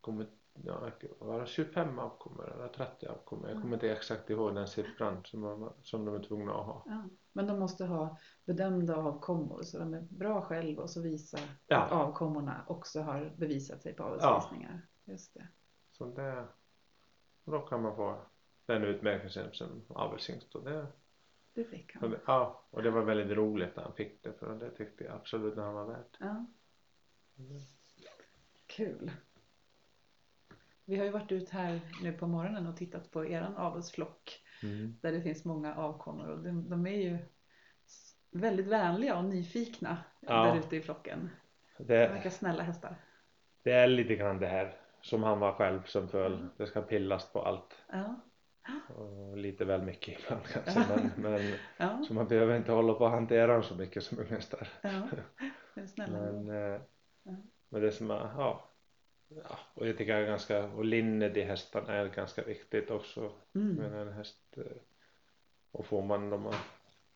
kommer 0.00 0.26
ja, 0.64 0.90
var 1.18 1.40
det 1.40 1.46
25 1.46 1.98
avkommor 1.98 2.52
eller 2.54 2.68
30 2.68 3.06
avkommor 3.06 3.48
jag 3.50 3.60
kommer 3.62 3.74
inte 3.74 3.90
exakt 3.92 4.30
ihåg 4.30 4.54
den 4.54 4.66
siffran 4.68 5.20
som, 5.24 5.72
som 5.82 6.04
de 6.04 6.14
är 6.14 6.22
tvungna 6.22 6.52
att 6.54 6.66
ha 6.66 6.82
Ja. 6.86 7.02
Men 7.32 7.46
de 7.46 7.58
måste 7.58 7.84
ha 7.84 8.18
bedömda 8.44 8.96
avkommor 8.96 9.62
så 9.62 9.78
de 9.78 9.94
är 9.94 10.00
bra 10.00 10.42
själv 10.42 10.78
och 10.78 10.90
så 10.90 11.00
visa 11.02 11.38
Ja. 11.66 11.76
att 11.82 11.92
avkommorna 11.92 12.64
också 12.66 13.00
har 13.00 13.32
bevisat 13.36 13.82
sig 13.82 13.94
på 13.94 14.02
avelsvisningar. 14.02 14.80
Just 15.04 15.34
det. 15.34 15.48
så 15.92 16.04
det 16.06 16.44
då 17.44 17.60
kan 17.60 17.82
man 17.82 17.96
få 17.96 18.18
den 18.66 18.82
utmärkelsen 18.84 19.52
som 19.52 19.82
avelshingst 19.88 20.54
och 20.54 20.64
det 20.64 20.86
Det 21.54 21.64
fick 21.64 21.94
han. 21.94 22.16
ja 22.26 22.64
och 22.70 22.82
det 22.82 22.90
var 22.90 23.02
väldigt 23.02 23.36
roligt 23.36 23.76
när 23.76 23.82
han 23.82 23.92
fick 23.92 24.22
det 24.22 24.32
för 24.32 24.54
det 24.54 24.70
tyckte 24.70 25.04
jag 25.04 25.14
absolut 25.14 25.58
att 25.58 25.64
han 25.64 25.74
var 25.74 25.84
värd 25.86 26.16
Ja. 26.20 26.46
Kul. 28.66 29.10
Vi 30.88 30.96
har 30.96 31.04
ju 31.04 31.10
varit 31.10 31.32
ut 31.32 31.50
här 31.50 31.80
nu 32.02 32.12
på 32.12 32.26
morgonen 32.26 32.66
och 32.66 32.76
tittat 32.76 33.10
på 33.10 33.26
eran 33.26 33.56
avelsflock 33.56 34.40
mm. 34.62 34.96
där 35.02 35.12
det 35.12 35.22
finns 35.22 35.44
många 35.44 35.74
avkommor 35.74 36.28
och 36.28 36.38
de, 36.38 36.70
de 36.70 36.86
är 36.86 36.96
ju 37.02 37.18
väldigt 38.30 38.66
vänliga 38.66 39.16
och 39.18 39.24
nyfikna 39.24 39.98
Ja. 40.20 40.44
där 40.44 40.56
ute 40.58 40.76
i 40.76 40.80
flocken. 40.82 41.30
De 41.78 41.84
det, 41.84 42.08
verkar 42.08 42.30
snälla 42.30 42.62
hästar. 42.62 42.96
det 43.62 43.72
är 43.72 43.86
lite 43.86 44.14
grann 44.16 44.38
det 44.38 44.46
här 44.46 44.74
som 45.00 45.22
han 45.22 45.38
var 45.40 45.52
själv 45.52 45.82
som 45.84 46.08
föll 46.08 46.34
Mm. 46.34 46.48
det 46.56 46.66
ska 46.66 46.82
pillas 46.82 47.32
på 47.32 47.42
allt 47.42 47.82
Ja. 47.92 48.14
och 48.94 49.36
lite 49.36 49.64
väl 49.64 49.82
mycket 49.82 50.18
ibland 50.20 50.42
kanske 50.52 50.84
men, 50.96 51.10
men 51.16 51.52
Ja. 51.76 52.02
så 52.08 52.14
man 52.14 52.28
behöver 52.28 52.56
inte 52.56 52.72
hålla 52.72 52.94
på 52.94 53.04
och 53.04 53.10
hantera 53.10 53.52
dem 53.52 53.62
så 53.62 53.74
mycket 53.74 54.02
som 54.02 54.18
unghästar 54.18 54.68
ja. 54.82 55.08
De 55.74 55.86
men 56.12 56.50
eh, 56.50 56.80
Ja. 57.22 57.32
men 57.68 57.80
det 57.80 57.92
som 57.92 58.10
är 58.10 58.14
ja 58.36 58.70
Ja, 59.28 59.58
och 59.74 59.86
jag 59.88 59.98
tycker 59.98 60.14
är 60.14 60.26
ganska, 60.26 60.64
och 60.64 60.84
linnet 60.84 61.36
i 61.36 61.42
hästarna 61.42 61.92
är 61.94 62.08
ganska 62.08 62.42
viktigt 62.44 62.90
också 62.90 63.32
Mm. 63.54 63.74
med 63.76 63.92
en 64.02 64.12
häst. 64.12 64.58
eh, 64.58 64.62
Och 65.70 65.86
får 65.86 66.02
man 66.02 66.30
dem 66.30 66.46
att 66.46 66.54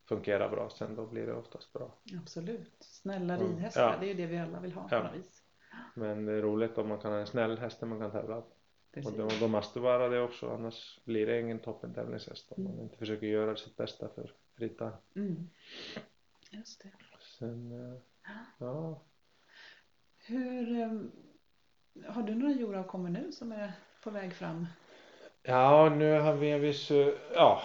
fungera 0.08 0.48
bra 0.48 0.70
sen 0.70 0.94
då 0.96 1.06
blir 1.06 1.26
det 1.26 1.34
oftast 1.34 1.72
bra. 1.72 1.94
Absolut. 2.22 2.76
Snälla 2.80 3.34
Mm. 3.34 3.46
ridhästar, 3.48 3.92
Ja. 3.92 3.96
det 4.00 4.06
är 4.06 4.08
ju 4.08 4.14
det 4.14 4.26
vi 4.26 4.38
alla 4.38 4.60
vill 4.60 4.72
ha 4.72 4.88
på 4.88 4.94
Ja. 4.94 5.02
något 5.02 5.14
vis. 5.16 5.42
Men 5.94 6.24
det 6.26 6.32
är 6.32 6.42
roligt 6.42 6.78
om 6.78 6.88
man 6.88 6.98
kan 6.98 7.12
ha 7.12 7.18
en 7.18 7.26
snäll 7.26 7.58
häst 7.58 7.80
man 7.82 8.00
kan 8.00 8.10
tävla. 8.10 8.36
Och 8.36 8.56
Precis. 8.92 9.16
då, 9.16 9.28
då 9.40 9.48
måste 9.48 9.80
vara 9.80 10.08
det 10.08 10.20
också 10.20 10.50
annars 10.50 11.00
blir 11.04 11.26
det 11.26 11.40
ingen 11.40 11.58
toppen 11.58 11.94
tävlingshäst 11.94 12.52
om 12.52 12.64
man 12.64 12.72
Mm. 12.72 12.84
inte 12.84 12.96
försöker 12.98 13.26
göra 13.26 13.56
sitt 13.56 13.76
bästa 13.76 14.08
för 14.08 14.32
riddaren. 14.54 14.94
Mm. 15.16 15.50
Just 16.50 16.82
det. 16.82 16.90
Sen, 17.38 17.72
eh, 17.72 18.00
ja. 18.58 19.02
Hur, 20.26 20.72
ehm, 20.80 21.10
har 22.06 22.22
du 22.22 22.34
några 22.34 22.52
djuravkommor 22.52 23.08
nu 23.08 23.32
som 23.32 23.52
är 23.52 23.72
på 24.04 24.10
väg 24.10 24.34
fram? 24.34 24.66
Ja, 25.42 25.88
nu 25.88 26.20
har 26.20 26.34
vi 26.34 26.50
en 26.50 26.60
viss, 26.60 26.90
ja. 27.34 27.62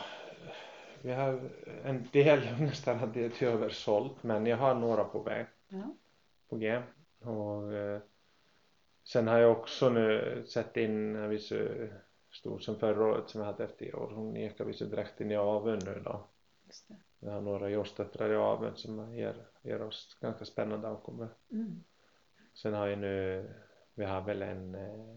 Vi 1.01 1.11
har 1.11 1.49
en 1.83 2.07
del 2.11 2.39
nästan 2.59 2.99
har 2.99 3.07
det 3.07 3.29
tyvärr 3.29 3.69
sålt 3.69 4.23
men 4.23 4.45
jag 4.45 4.57
har 4.57 4.75
några 4.75 5.03
på 5.03 5.19
väg. 5.19 5.45
Ja. 5.67 5.95
på 6.49 6.55
G. 6.55 6.81
Och 7.19 7.73
eh, 7.73 8.01
sen 9.03 9.27
har 9.27 9.39
jag 9.39 9.51
också 9.51 9.89
nu 9.89 10.43
sett 10.47 10.77
in 10.77 11.15
en 11.15 11.29
viss 11.29 11.51
eh, 11.51 11.89
stor 12.31 12.59
som 12.59 12.75
förra 12.75 13.05
året 13.05 13.29
som 13.29 13.41
jag 13.41 13.47
hade 13.47 13.63
efter 13.63 13.85
i 13.85 13.93
år. 13.93 14.11
Hon 14.15 14.35
gick 14.35 14.59
av 14.59 14.67
viss 14.67 14.79
direkt 14.79 15.21
in 15.21 15.31
i 15.31 15.35
aveln 15.35 15.81
nu 15.85 16.01
då. 16.05 16.27
Just 16.65 16.87
det. 16.87 16.95
Vi 17.19 17.31
har 17.31 17.41
några 17.41 17.69
jordstövlar 17.69 18.29
i 18.29 18.35
aveln 18.35 18.75
som 18.75 19.15
ger, 19.15 19.35
ger 19.61 19.81
oss 19.81 20.17
ganska 20.21 20.45
spännande 20.45 20.87
avkommor. 20.87 21.29
Mm. 21.51 21.83
Sen 22.53 22.73
har 22.73 22.87
jag 22.87 22.99
nu, 22.99 23.45
vi 23.95 24.05
har 24.05 24.21
väl 24.21 24.41
en 24.41 24.75
eh, 24.75 25.15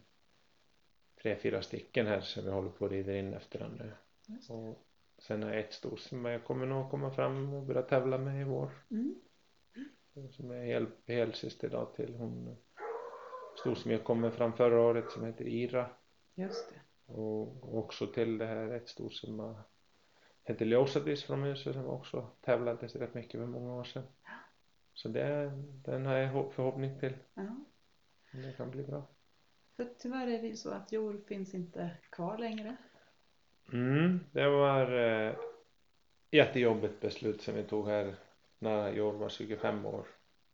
tre, 1.23 1.37
fyra 1.37 1.63
stycken 1.63 2.07
här 2.07 2.21
som 2.21 2.45
vi 2.45 2.51
håller 2.51 2.71
på 2.71 2.85
att 2.85 2.91
rida 2.91 3.17
in 3.17 3.35
efter 3.35 3.59
den 3.59 3.71
nu. 3.73 3.93
Och 4.55 4.85
sen 5.19 5.43
har 5.43 5.51
jag 5.51 5.61
ett 5.61 5.73
stort 5.73 6.01
som 6.01 6.25
jag 6.25 6.45
kommer 6.45 6.67
nog 6.67 6.91
komma 6.91 7.11
fram 7.11 7.55
och 7.55 7.63
börja 7.63 7.83
tävla 7.83 8.19
med 8.19 8.41
i 8.41 8.45
vår. 8.45 8.71
Mm. 8.91 9.15
som 10.31 10.51
är 10.51 10.65
hel, 10.65 10.87
helsyster 11.07 11.69
idag 11.69 11.95
till 11.95 12.15
hon 12.15 12.57
stor 13.61 13.75
som 13.75 13.91
jag 13.91 14.05
kom 14.05 14.21
med 14.21 14.33
fram 14.35 14.53
förra 14.53 14.81
året 14.81 15.11
som 15.11 15.25
heter 15.25 15.45
Ira 15.49 15.91
Just 16.35 16.71
det. 16.71 17.13
och 17.13 17.79
också 17.79 18.07
till 18.07 18.39
det 18.39 18.47
här 18.47 18.71
ett 18.73 18.89
stor 18.89 19.09
som 19.11 19.39
har- 19.39 19.63
heter 20.45 20.67
Ljosadis 20.67 21.25
från 21.25 21.41
Musse 21.41 21.73
som 21.73 21.87
också 21.87 22.27
tävlades 22.41 22.97
rätt 22.97 23.15
mycket 23.15 23.41
för 23.41 23.47
många 23.47 23.75
år 23.75 23.85
sedan. 23.85 24.03
Så 24.95 25.09
det, 25.09 25.53
den 25.85 26.07
har 26.07 26.17
jag 26.17 26.29
hopp- 26.33 26.53
förhoppning 26.55 26.99
till. 27.01 27.15
Ja. 27.35 27.55
Det 28.33 28.57
kan 28.57 28.71
bli 28.71 28.83
bra. 28.83 29.03
För 29.77 29.89
tyvärr 29.99 30.27
är 30.27 30.43
det 30.43 30.49
ju 30.49 30.57
så 30.57 30.71
att 30.71 30.93
jord 30.93 31.27
finns 31.27 31.55
inte 31.55 31.91
kvar 32.11 32.39
längre. 32.39 32.77
Mm, 33.73 34.21
det 34.33 34.49
var 34.49 34.93
eh, 34.93 35.35
jättejobbigt 36.31 37.01
beslut 37.01 37.43
som 37.43 37.55
vi 37.55 37.63
tog 37.63 37.89
här 37.89 38.15
när 38.59 38.93
Joel 38.93 39.17
var 39.17 39.29
25 39.29 39.87
år. 39.87 40.07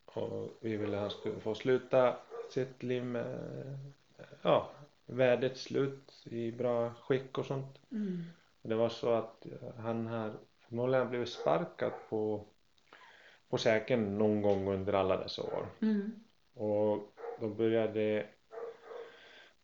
Och 0.05 0.59
vi 0.61 0.77
ville 0.77 0.97
att 0.97 1.03
han 1.03 1.11
skulle 1.11 1.41
få 1.41 1.55
sluta 1.55 2.17
sitt 2.51 2.83
liv 2.83 3.05
med, 3.05 3.39
ja, 4.43 4.71
värdigt 5.07 5.57
slut 5.57 6.23
i 6.25 6.53
bra 6.53 6.95
skick 6.95 7.39
och 7.39 7.47
sånt. 7.47 7.79
Mm. 7.93 8.23
Det 8.63 8.75
var 8.75 8.89
så 8.89 9.13
att 9.13 9.47
eh, 9.47 9.75
han 9.77 10.07
har 10.07 10.33
förmodligen 10.59 11.09
blivit 11.09 11.29
sparkad 11.29 11.93
på, 12.09 12.45
på 13.49 13.59
säken 13.59 14.19
någon 14.19 14.43
gång 14.43 14.69
under 14.69 14.93
alla 14.93 15.17
dessa 15.17 15.43
år. 15.43 15.67
Mm. 15.81 16.25
Och 16.55 17.14
då 17.41 17.49
började, 17.49 18.27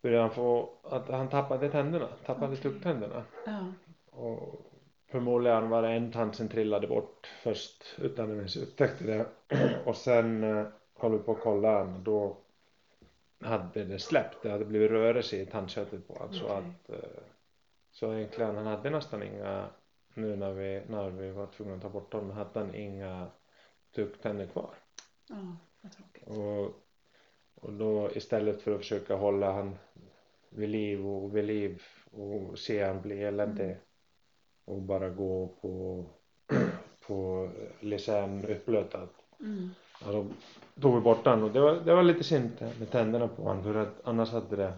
började 0.03 0.23
han 0.23 0.31
få, 0.31 0.71
att 0.83 1.09
han 1.09 1.29
tappade 1.29 1.71
tänderna, 1.71 2.09
tappade 2.27 2.47
Okej. 2.47 2.62
tupptänderna. 2.62 3.25
Ja. 3.47 3.73
Och 4.11 4.73
förmodligen 5.11 5.69
var 5.71 5.83
det 5.83 5.89
en 5.89 6.12
tand 6.12 6.35
som 6.35 6.49
trillade 6.49 6.87
bort 6.87 7.27
först 7.43 7.85
utan 7.99 8.31
att 8.31 8.37
ens 8.37 8.57
upptäckte 8.57 9.05
det. 9.05 9.27
Och 9.85 9.97
sen 9.97 10.45
eh, 10.45 10.67
höll 10.99 11.12
vi 11.12 11.19
på 11.19 11.33
att 11.33 11.41
kolla 11.41 11.83
och 11.83 12.00
då 12.00 12.37
hade 13.41 13.85
det 13.85 13.99
släppt. 13.99 14.43
Det 14.43 14.50
hade 14.50 14.65
blivit 14.65 14.91
rörelse 14.91 15.37
i 15.37 15.47
tandköttet 15.47 16.09
på 16.09 16.15
honom. 16.15 16.35
Så 16.35 16.45
Okej. 16.45 16.57
att 16.57 16.91
eh, 16.91 17.23
så 17.91 18.15
egentligen 18.15 18.57
han 18.57 18.67
hade 18.67 18.91
nästan 18.91 19.23
inga 19.23 19.69
nu 20.15 20.37
när 20.37 20.53
vi, 20.53 20.83
när 20.89 21.11
vi 21.11 21.31
var 21.31 21.47
tvungna 21.47 21.75
att 21.75 21.83
ta 21.83 21.89
bort 21.89 22.12
dem 22.12 22.31
hade 22.31 22.59
han 22.61 22.75
inga 22.75 23.27
tupptänder 23.95 24.47
kvar. 24.47 24.75
Ja, 25.29 25.57
vad 25.81 25.93
tråkigt. 25.93 26.29
Och, 26.29 26.90
och 27.61 27.73
då 27.73 28.11
istället 28.14 28.62
för 28.62 28.75
att 28.75 28.81
försöka 28.81 29.14
hålla 29.14 29.52
han 29.52 29.76
vid 30.49 30.69
liv 30.69 31.07
och 31.07 31.37
vid 31.37 31.45
liv 31.45 31.83
och 32.11 32.59
se 32.59 32.85
han 32.85 33.02
bli 33.02 33.23
eländig 33.23 33.64
Mm. 33.64 33.76
och 34.64 34.83
bara 34.83 35.09
gå 35.11 35.49
på 35.61 36.05
på 37.07 37.50
licen 37.81 38.45
upplötad. 38.45 39.09
Mm. 39.40 39.71
Ja, 40.05 40.12
då 40.12 40.26
tog 40.81 40.95
vi 40.95 41.00
bort 41.00 41.26
han 41.26 41.43
och 41.43 41.50
det 41.50 41.61
var, 41.61 41.75
det 41.75 41.95
var 41.95 42.02
lite 42.02 42.25
synd 42.25 42.50
med 42.79 42.90
tänderna 42.90 43.29
på 43.29 43.43
honom 43.43 43.62
för 43.62 43.75
att 43.75 44.00
annars 44.05 44.31
hade 44.31 44.57
det 44.57 44.73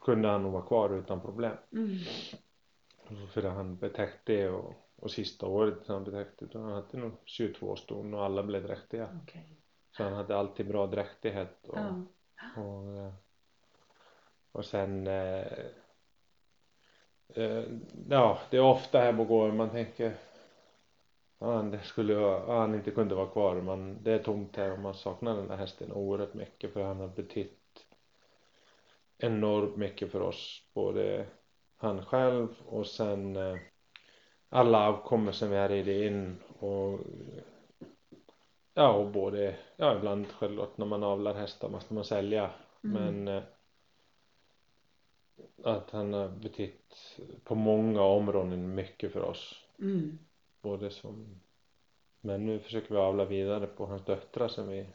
kunde 0.00 0.28
han 0.28 0.42
nog 0.42 0.52
vara 0.52 0.62
kvar 0.62 0.94
utan 0.98 1.20
problem. 1.20 1.52
Mm. 1.72 1.98
För 3.32 3.42
han 3.42 3.76
betäckte 3.76 4.48
och, 4.48 4.72
och 4.96 5.10
sista 5.10 5.46
året 5.46 5.78
han 5.86 6.04
betäckte 6.04 6.46
då 6.46 6.58
han 6.58 6.72
hade 6.72 6.98
nog 6.98 7.12
22 7.24 7.76
ston 7.76 8.14
och 8.14 8.24
alla 8.24 8.42
blev 8.42 8.62
dräktiga. 8.62 9.20
Okej. 9.22 9.61
Så 9.96 10.02
han 10.02 10.12
hade 10.12 10.36
alltid 10.36 10.68
bra 10.68 10.86
dräktighet 10.86 11.68
och, 11.68 11.78
Ja. 11.78 11.94
och, 12.62 12.96
eh, 12.96 13.12
och 14.52 14.64
sen 14.64 15.06
eh, 15.06 15.46
eh, 17.34 17.64
ja 18.08 18.38
det 18.50 18.56
är 18.56 18.62
ofta 18.62 18.98
här 18.98 19.12
på 19.12 19.24
gården 19.24 19.56
man 19.56 19.70
tänker 19.70 20.12
ja, 21.38 21.46
det 21.62 21.80
skulle 21.82 22.14
han 22.46 22.74
inte 22.74 22.90
kunde 22.90 23.14
vara 23.14 23.26
kvar 23.26 23.54
men 23.54 24.02
det 24.02 24.12
är 24.12 24.18
tomt 24.18 24.56
här 24.56 24.72
och 24.72 24.78
man 24.78 24.94
saknar 24.94 25.36
den 25.36 25.48
där 25.48 25.56
hästen 25.56 25.92
oerhört 25.92 26.34
mycket 26.34 26.72
för 26.72 26.82
han 26.82 27.00
har 27.00 27.08
betytt 27.08 27.86
enormt 29.18 29.76
mycket 29.76 30.12
för 30.12 30.20
oss 30.20 30.62
både 30.74 31.26
han 31.76 32.04
själv 32.04 32.48
och 32.66 32.86
sen 32.86 33.38
alla 34.48 34.88
avkommor 34.88 35.32
som 35.32 35.50
vi 35.50 35.56
har 35.56 35.68
ridit 35.68 36.02
in 36.10 36.38
och 36.58 36.98
ja 38.74 38.92
och 38.92 39.10
både 39.10 39.56
ja 39.76 39.96
ibland 39.96 40.26
självklart 40.32 40.78
när 40.78 40.86
man 40.86 41.02
avlar 41.02 41.34
hästar 41.34 41.68
måste 41.68 41.94
man 41.94 42.04
sälja 42.04 42.50
Mm. 42.84 43.24
men 43.24 43.36
eh, 43.36 43.42
att 45.64 45.90
han 45.90 46.12
har 46.12 46.28
betytt 46.28 47.18
på 47.44 47.54
många 47.54 48.02
områden 48.02 48.74
mycket 48.74 49.12
för 49.12 49.20
oss 49.22 49.64
Mm. 49.78 50.18
både 50.60 50.90
som 50.90 51.40
men 52.20 52.46
nu 52.46 52.58
försöker 52.58 52.94
vi 52.94 53.00
avla 53.00 53.24
vidare 53.24 53.66
på 53.66 53.86
hans 53.86 54.04
döttrar 54.04 54.48
som 54.48 54.68
vi 54.68 54.86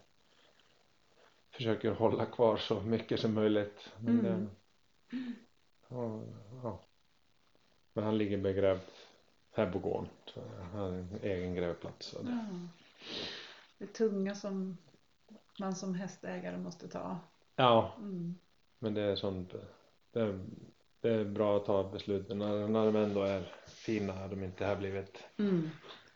försöker 1.52 1.92
hålla 1.92 2.26
kvar 2.26 2.58
så 2.58 2.82
mycket 2.82 3.20
som 3.20 3.34
möjligt 3.34 3.94
men 4.00 4.20
Mm. 4.26 4.50
det, 5.10 5.28
ja, 5.90 6.22
ja. 6.64 6.80
men 7.94 8.04
han 8.04 8.18
ligger 8.18 8.38
begrävd 8.38 8.82
här 9.52 9.72
på 9.72 9.80
gården 9.80 10.10
han 10.72 10.80
har 10.82 10.88
en 10.88 11.20
egen 11.24 11.56
grävplats 11.56 12.14
och 12.14 12.26
det, 12.26 12.32
Ja. 12.32 12.68
Det 13.78 13.88
tunga 13.88 14.36
som 14.36 14.78
man 15.60 15.76
som 15.76 15.96
hästägare 15.96 16.58
måste 16.58 16.88
ta. 16.88 17.20
ja 17.56 17.96
Mm. 17.98 18.36
men 18.80 18.94
det 18.94 19.02
är 19.02 19.16
sånt 19.16 19.54
det 20.12 20.22
är, 20.22 20.40
det 21.02 21.10
är 21.10 21.26
bra 21.26 21.58
att 21.58 21.66
ta 21.66 21.90
besluten 21.92 22.38
när, 22.38 22.68
när 22.68 22.86
de 22.86 22.96
ändå 22.96 23.22
är 23.24 23.54
fina 23.68 24.14
har 24.14 24.28
de 24.30 24.44
inte 24.44 24.66
har 24.66 24.76
blivit 24.76 25.24
Mm. 25.38 25.70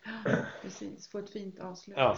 Ja, 0.06 0.32
precis, 0.62 1.08
få 1.08 1.20
ett 1.20 1.30
fint 1.30 1.60
avslut. 1.60 1.98
Ja. 1.98 2.18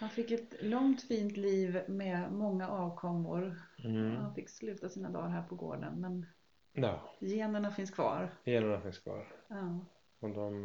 Han 0.00 0.10
fick 0.10 0.30
ett 0.30 0.54
långt 0.62 1.02
fint 1.02 1.36
liv 1.36 1.82
med 1.88 2.32
många 2.32 2.68
avkommor. 2.68 3.62
mm. 3.84 4.16
Han 4.16 4.34
fick 4.34 4.48
sluta 4.48 4.88
sina 4.88 5.10
dagar 5.10 5.28
här 5.28 5.42
på 5.42 5.54
gården 5.54 6.00
men 6.00 6.26
ja 6.72 7.00
generna 7.20 7.70
finns 7.70 7.90
kvar. 7.90 8.30
generna 8.44 8.80
finns 8.80 8.98
kvar 8.98 9.26
Ja. 9.48 9.78
Och 10.20 10.30
de 10.30 10.64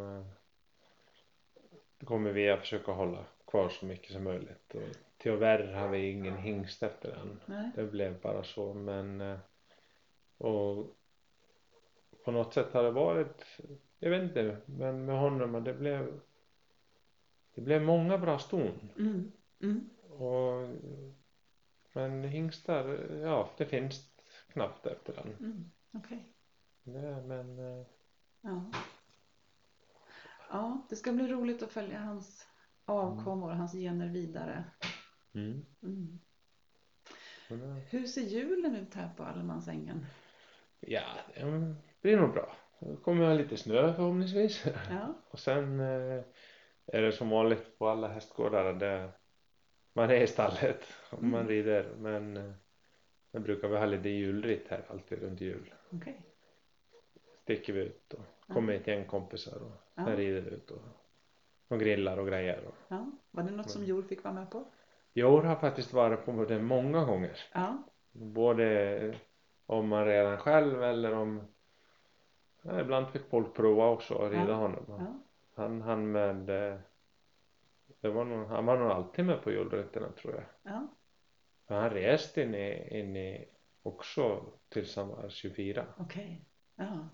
kommer 2.05 2.31
vi 2.31 2.49
att 2.49 2.59
försöka 2.59 2.91
hålla 2.91 3.25
kvar 3.47 3.69
så 3.69 3.85
mycket 3.85 4.11
som 4.11 4.23
möjligt. 4.23 4.75
Och 4.75 4.81
tyvärr 5.17 5.73
har 5.73 5.87
vi 5.89 6.09
ingen 6.11 6.37
hingst 6.37 6.83
efter 6.83 7.11
den. 7.11 7.39
Nej. 7.45 7.71
Det 7.75 7.83
blev 7.83 8.21
bara 8.21 8.43
så 8.43 8.73
men 8.73 9.21
eh, 9.21 9.37
och 10.37 10.95
på 12.25 12.31
något 12.31 12.53
sätt 12.53 12.73
har 12.73 12.83
det 12.83 12.91
varit 12.91 13.57
jag 13.99 14.09
vet 14.09 14.23
inte 14.23 14.57
men 14.65 15.05
med 15.05 15.19
honom 15.19 15.63
det 15.63 15.73
blev 15.73 16.19
det 17.55 17.61
blev 17.61 17.81
många 17.81 18.17
bra 18.17 18.39
ston 18.39 18.89
Mm. 18.97 19.31
Mm. 19.61 19.89
och 20.09 20.69
men 21.93 22.23
hingstar 22.23 23.07
ja 23.23 23.49
det 23.57 23.65
finns 23.65 24.13
knappt 24.47 24.85
efter 24.85 25.13
den. 25.13 25.27
Mm. 25.39 25.71
Okej. 25.91 26.25
Det, 26.83 27.23
men 27.27 27.59
eh, 27.59 27.85
Ja. 28.41 28.71
Ja, 30.53 30.85
det 30.89 30.95
ska 30.95 31.11
bli 31.11 31.27
roligt 31.27 31.63
att 31.63 31.71
följa 31.71 31.99
hans 31.99 32.47
avkommor 32.85 33.49
och 33.49 33.57
hans 33.57 33.73
gener 33.73 34.07
vidare. 34.07 34.63
mm. 35.33 35.65
Mm. 35.81 36.19
Hur 37.89 38.05
ser 38.07 38.21
julen 38.21 38.75
ut 38.75 38.93
här 38.93 39.09
på 39.17 39.23
Allemansängen? 39.23 40.05
Ja, 40.79 41.03
det 41.35 41.75
blir 42.01 42.17
nog 42.17 42.33
bra. 42.33 42.55
Det 42.79 42.95
kommer 42.95 43.25
ha 43.25 43.33
lite 43.33 43.57
snö 43.57 43.93
förhoppningsvis. 43.93 44.65
Ja. 44.89 45.13
Och 45.31 45.39
sen 45.39 45.79
eh, 45.79 46.23
är 46.85 47.01
det 47.01 47.11
som 47.11 47.29
vanligt 47.29 47.77
på 47.79 47.87
alla 47.89 48.07
hästgårdar 48.07 48.73
där 48.73 49.11
man 49.93 50.09
är 50.09 50.21
i 50.21 50.27
stallet 50.27 50.83
och 51.09 51.23
man 51.23 51.33
Mm. 51.41 51.47
rider. 51.47 51.95
Men 51.97 52.37
eh, 52.37 52.51
det 53.31 53.39
brukar 53.39 53.67
vi 53.67 53.77
ha 53.77 53.85
lite 53.85 54.09
julritt 54.09 54.67
här 54.67 54.85
alltid 54.89 55.19
runt 55.19 55.41
jul. 55.41 55.73
Okej. 55.91 56.21
Sticker 57.41 57.73
vi 57.73 57.79
ut 57.81 58.13
och 58.13 58.25
kommer 58.53 58.73
ett 58.73 58.87
gäng 58.87 59.05
kompisar 59.05 59.61
och 59.63 59.82
Ja. 59.95 60.05
sen 60.05 60.15
rider 60.15 60.41
ut 60.51 60.71
och, 60.71 60.81
och 61.67 61.79
grillar 61.79 62.17
och 62.17 62.27
grejer. 62.27 62.65
Och. 62.67 62.75
Ja. 62.87 63.11
Var 63.31 63.43
det 63.43 63.51
något 63.51 63.69
som. 63.69 63.83
Jor 63.85 64.01
fick 64.01 64.23
vara 64.23 64.33
med 64.33 64.51
på? 64.51 64.65
Jag 65.13 65.41
har 65.41 65.55
faktiskt 65.55 65.93
varit 65.93 66.25
på 66.25 66.45
det 66.45 66.59
många 66.59 67.05
gånger. 67.05 67.37
Ja. 67.53 67.83
Både 68.11 69.15
om 69.65 69.87
man 69.87 70.05
redan 70.05 70.37
själv 70.37 70.83
eller 70.83 71.13
om 71.13 71.41
ja, 72.61 72.79
ibland 72.79 73.07
fick 73.09 73.29
folk 73.29 73.53
prova 73.53 73.89
också 73.89 74.15
att 74.15 74.31
rida 74.31 74.47
Ja. 74.47 74.53
honom. 74.53 74.85
Ja. 74.87 75.19
Han, 75.55 75.81
han 75.81 76.11
med 76.11 76.49
eh, 76.49 76.79
det 78.01 78.09
var 78.09 78.25
nog, 78.25 78.47
han 78.47 78.65
var 78.65 78.77
nog 78.77 78.91
alltid 78.91 79.25
med 79.25 79.41
på 79.41 79.51
julrätterna 79.51 80.11
tror 80.11 80.33
jag. 80.33 80.43
Ja. 80.73 80.87
För 81.67 81.75
han 81.75 81.89
reste 81.89 82.41
in 82.41 82.55
i, 82.55 82.99
in 82.99 83.15
i 83.15 83.45
också 83.83 84.45
tills 84.69 84.95
han 84.95 85.07
var 85.07 85.29
24. 85.29 85.85
Okej. 85.97 86.45
Ja. 86.75 87.07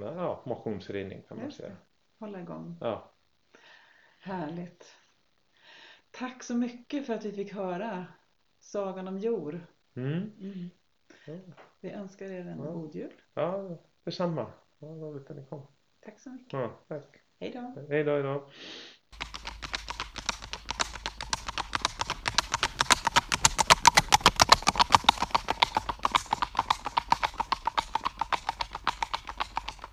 Ja, 0.00 0.42
motionsridning 0.46 1.22
kan 1.22 1.36
man 1.36 1.46
Just 1.46 1.56
säga. 1.58 1.76
Hålla 2.18 2.40
igång. 2.40 2.76
Ja. 2.80 3.10
Härligt. 4.18 4.96
Tack 6.10 6.42
så 6.42 6.54
mycket 6.54 7.06
för 7.06 7.14
att 7.14 7.24
vi 7.24 7.32
fick 7.32 7.52
höra 7.52 8.06
Sagan 8.58 9.08
om 9.08 9.18
Jor. 9.18 9.66
Mm. 9.94 10.12
Mm. 10.40 10.70
Ja. 11.26 11.34
Vi 11.80 11.90
önskar 11.90 12.26
er 12.26 12.40
en 12.46 12.58
Ja. 12.64 12.70
god 12.72 12.94
jul. 12.94 13.12
ja, 13.34 13.78
detsamma. 14.04 14.52
Ja, 14.78 14.86
roligt 14.86 15.30
att 15.30 15.36
ni 15.36 15.44
kom. 15.46 15.66
Tack 16.00 16.20
så 16.20 16.30
mycket. 16.30 16.52
Ja, 16.52 16.78
tack. 16.88 17.16
Hej 17.40 17.50
då. 17.50 17.74
Hej 17.88 18.04
då, 18.04 18.12
hej 18.12 18.22
då. 18.22 18.50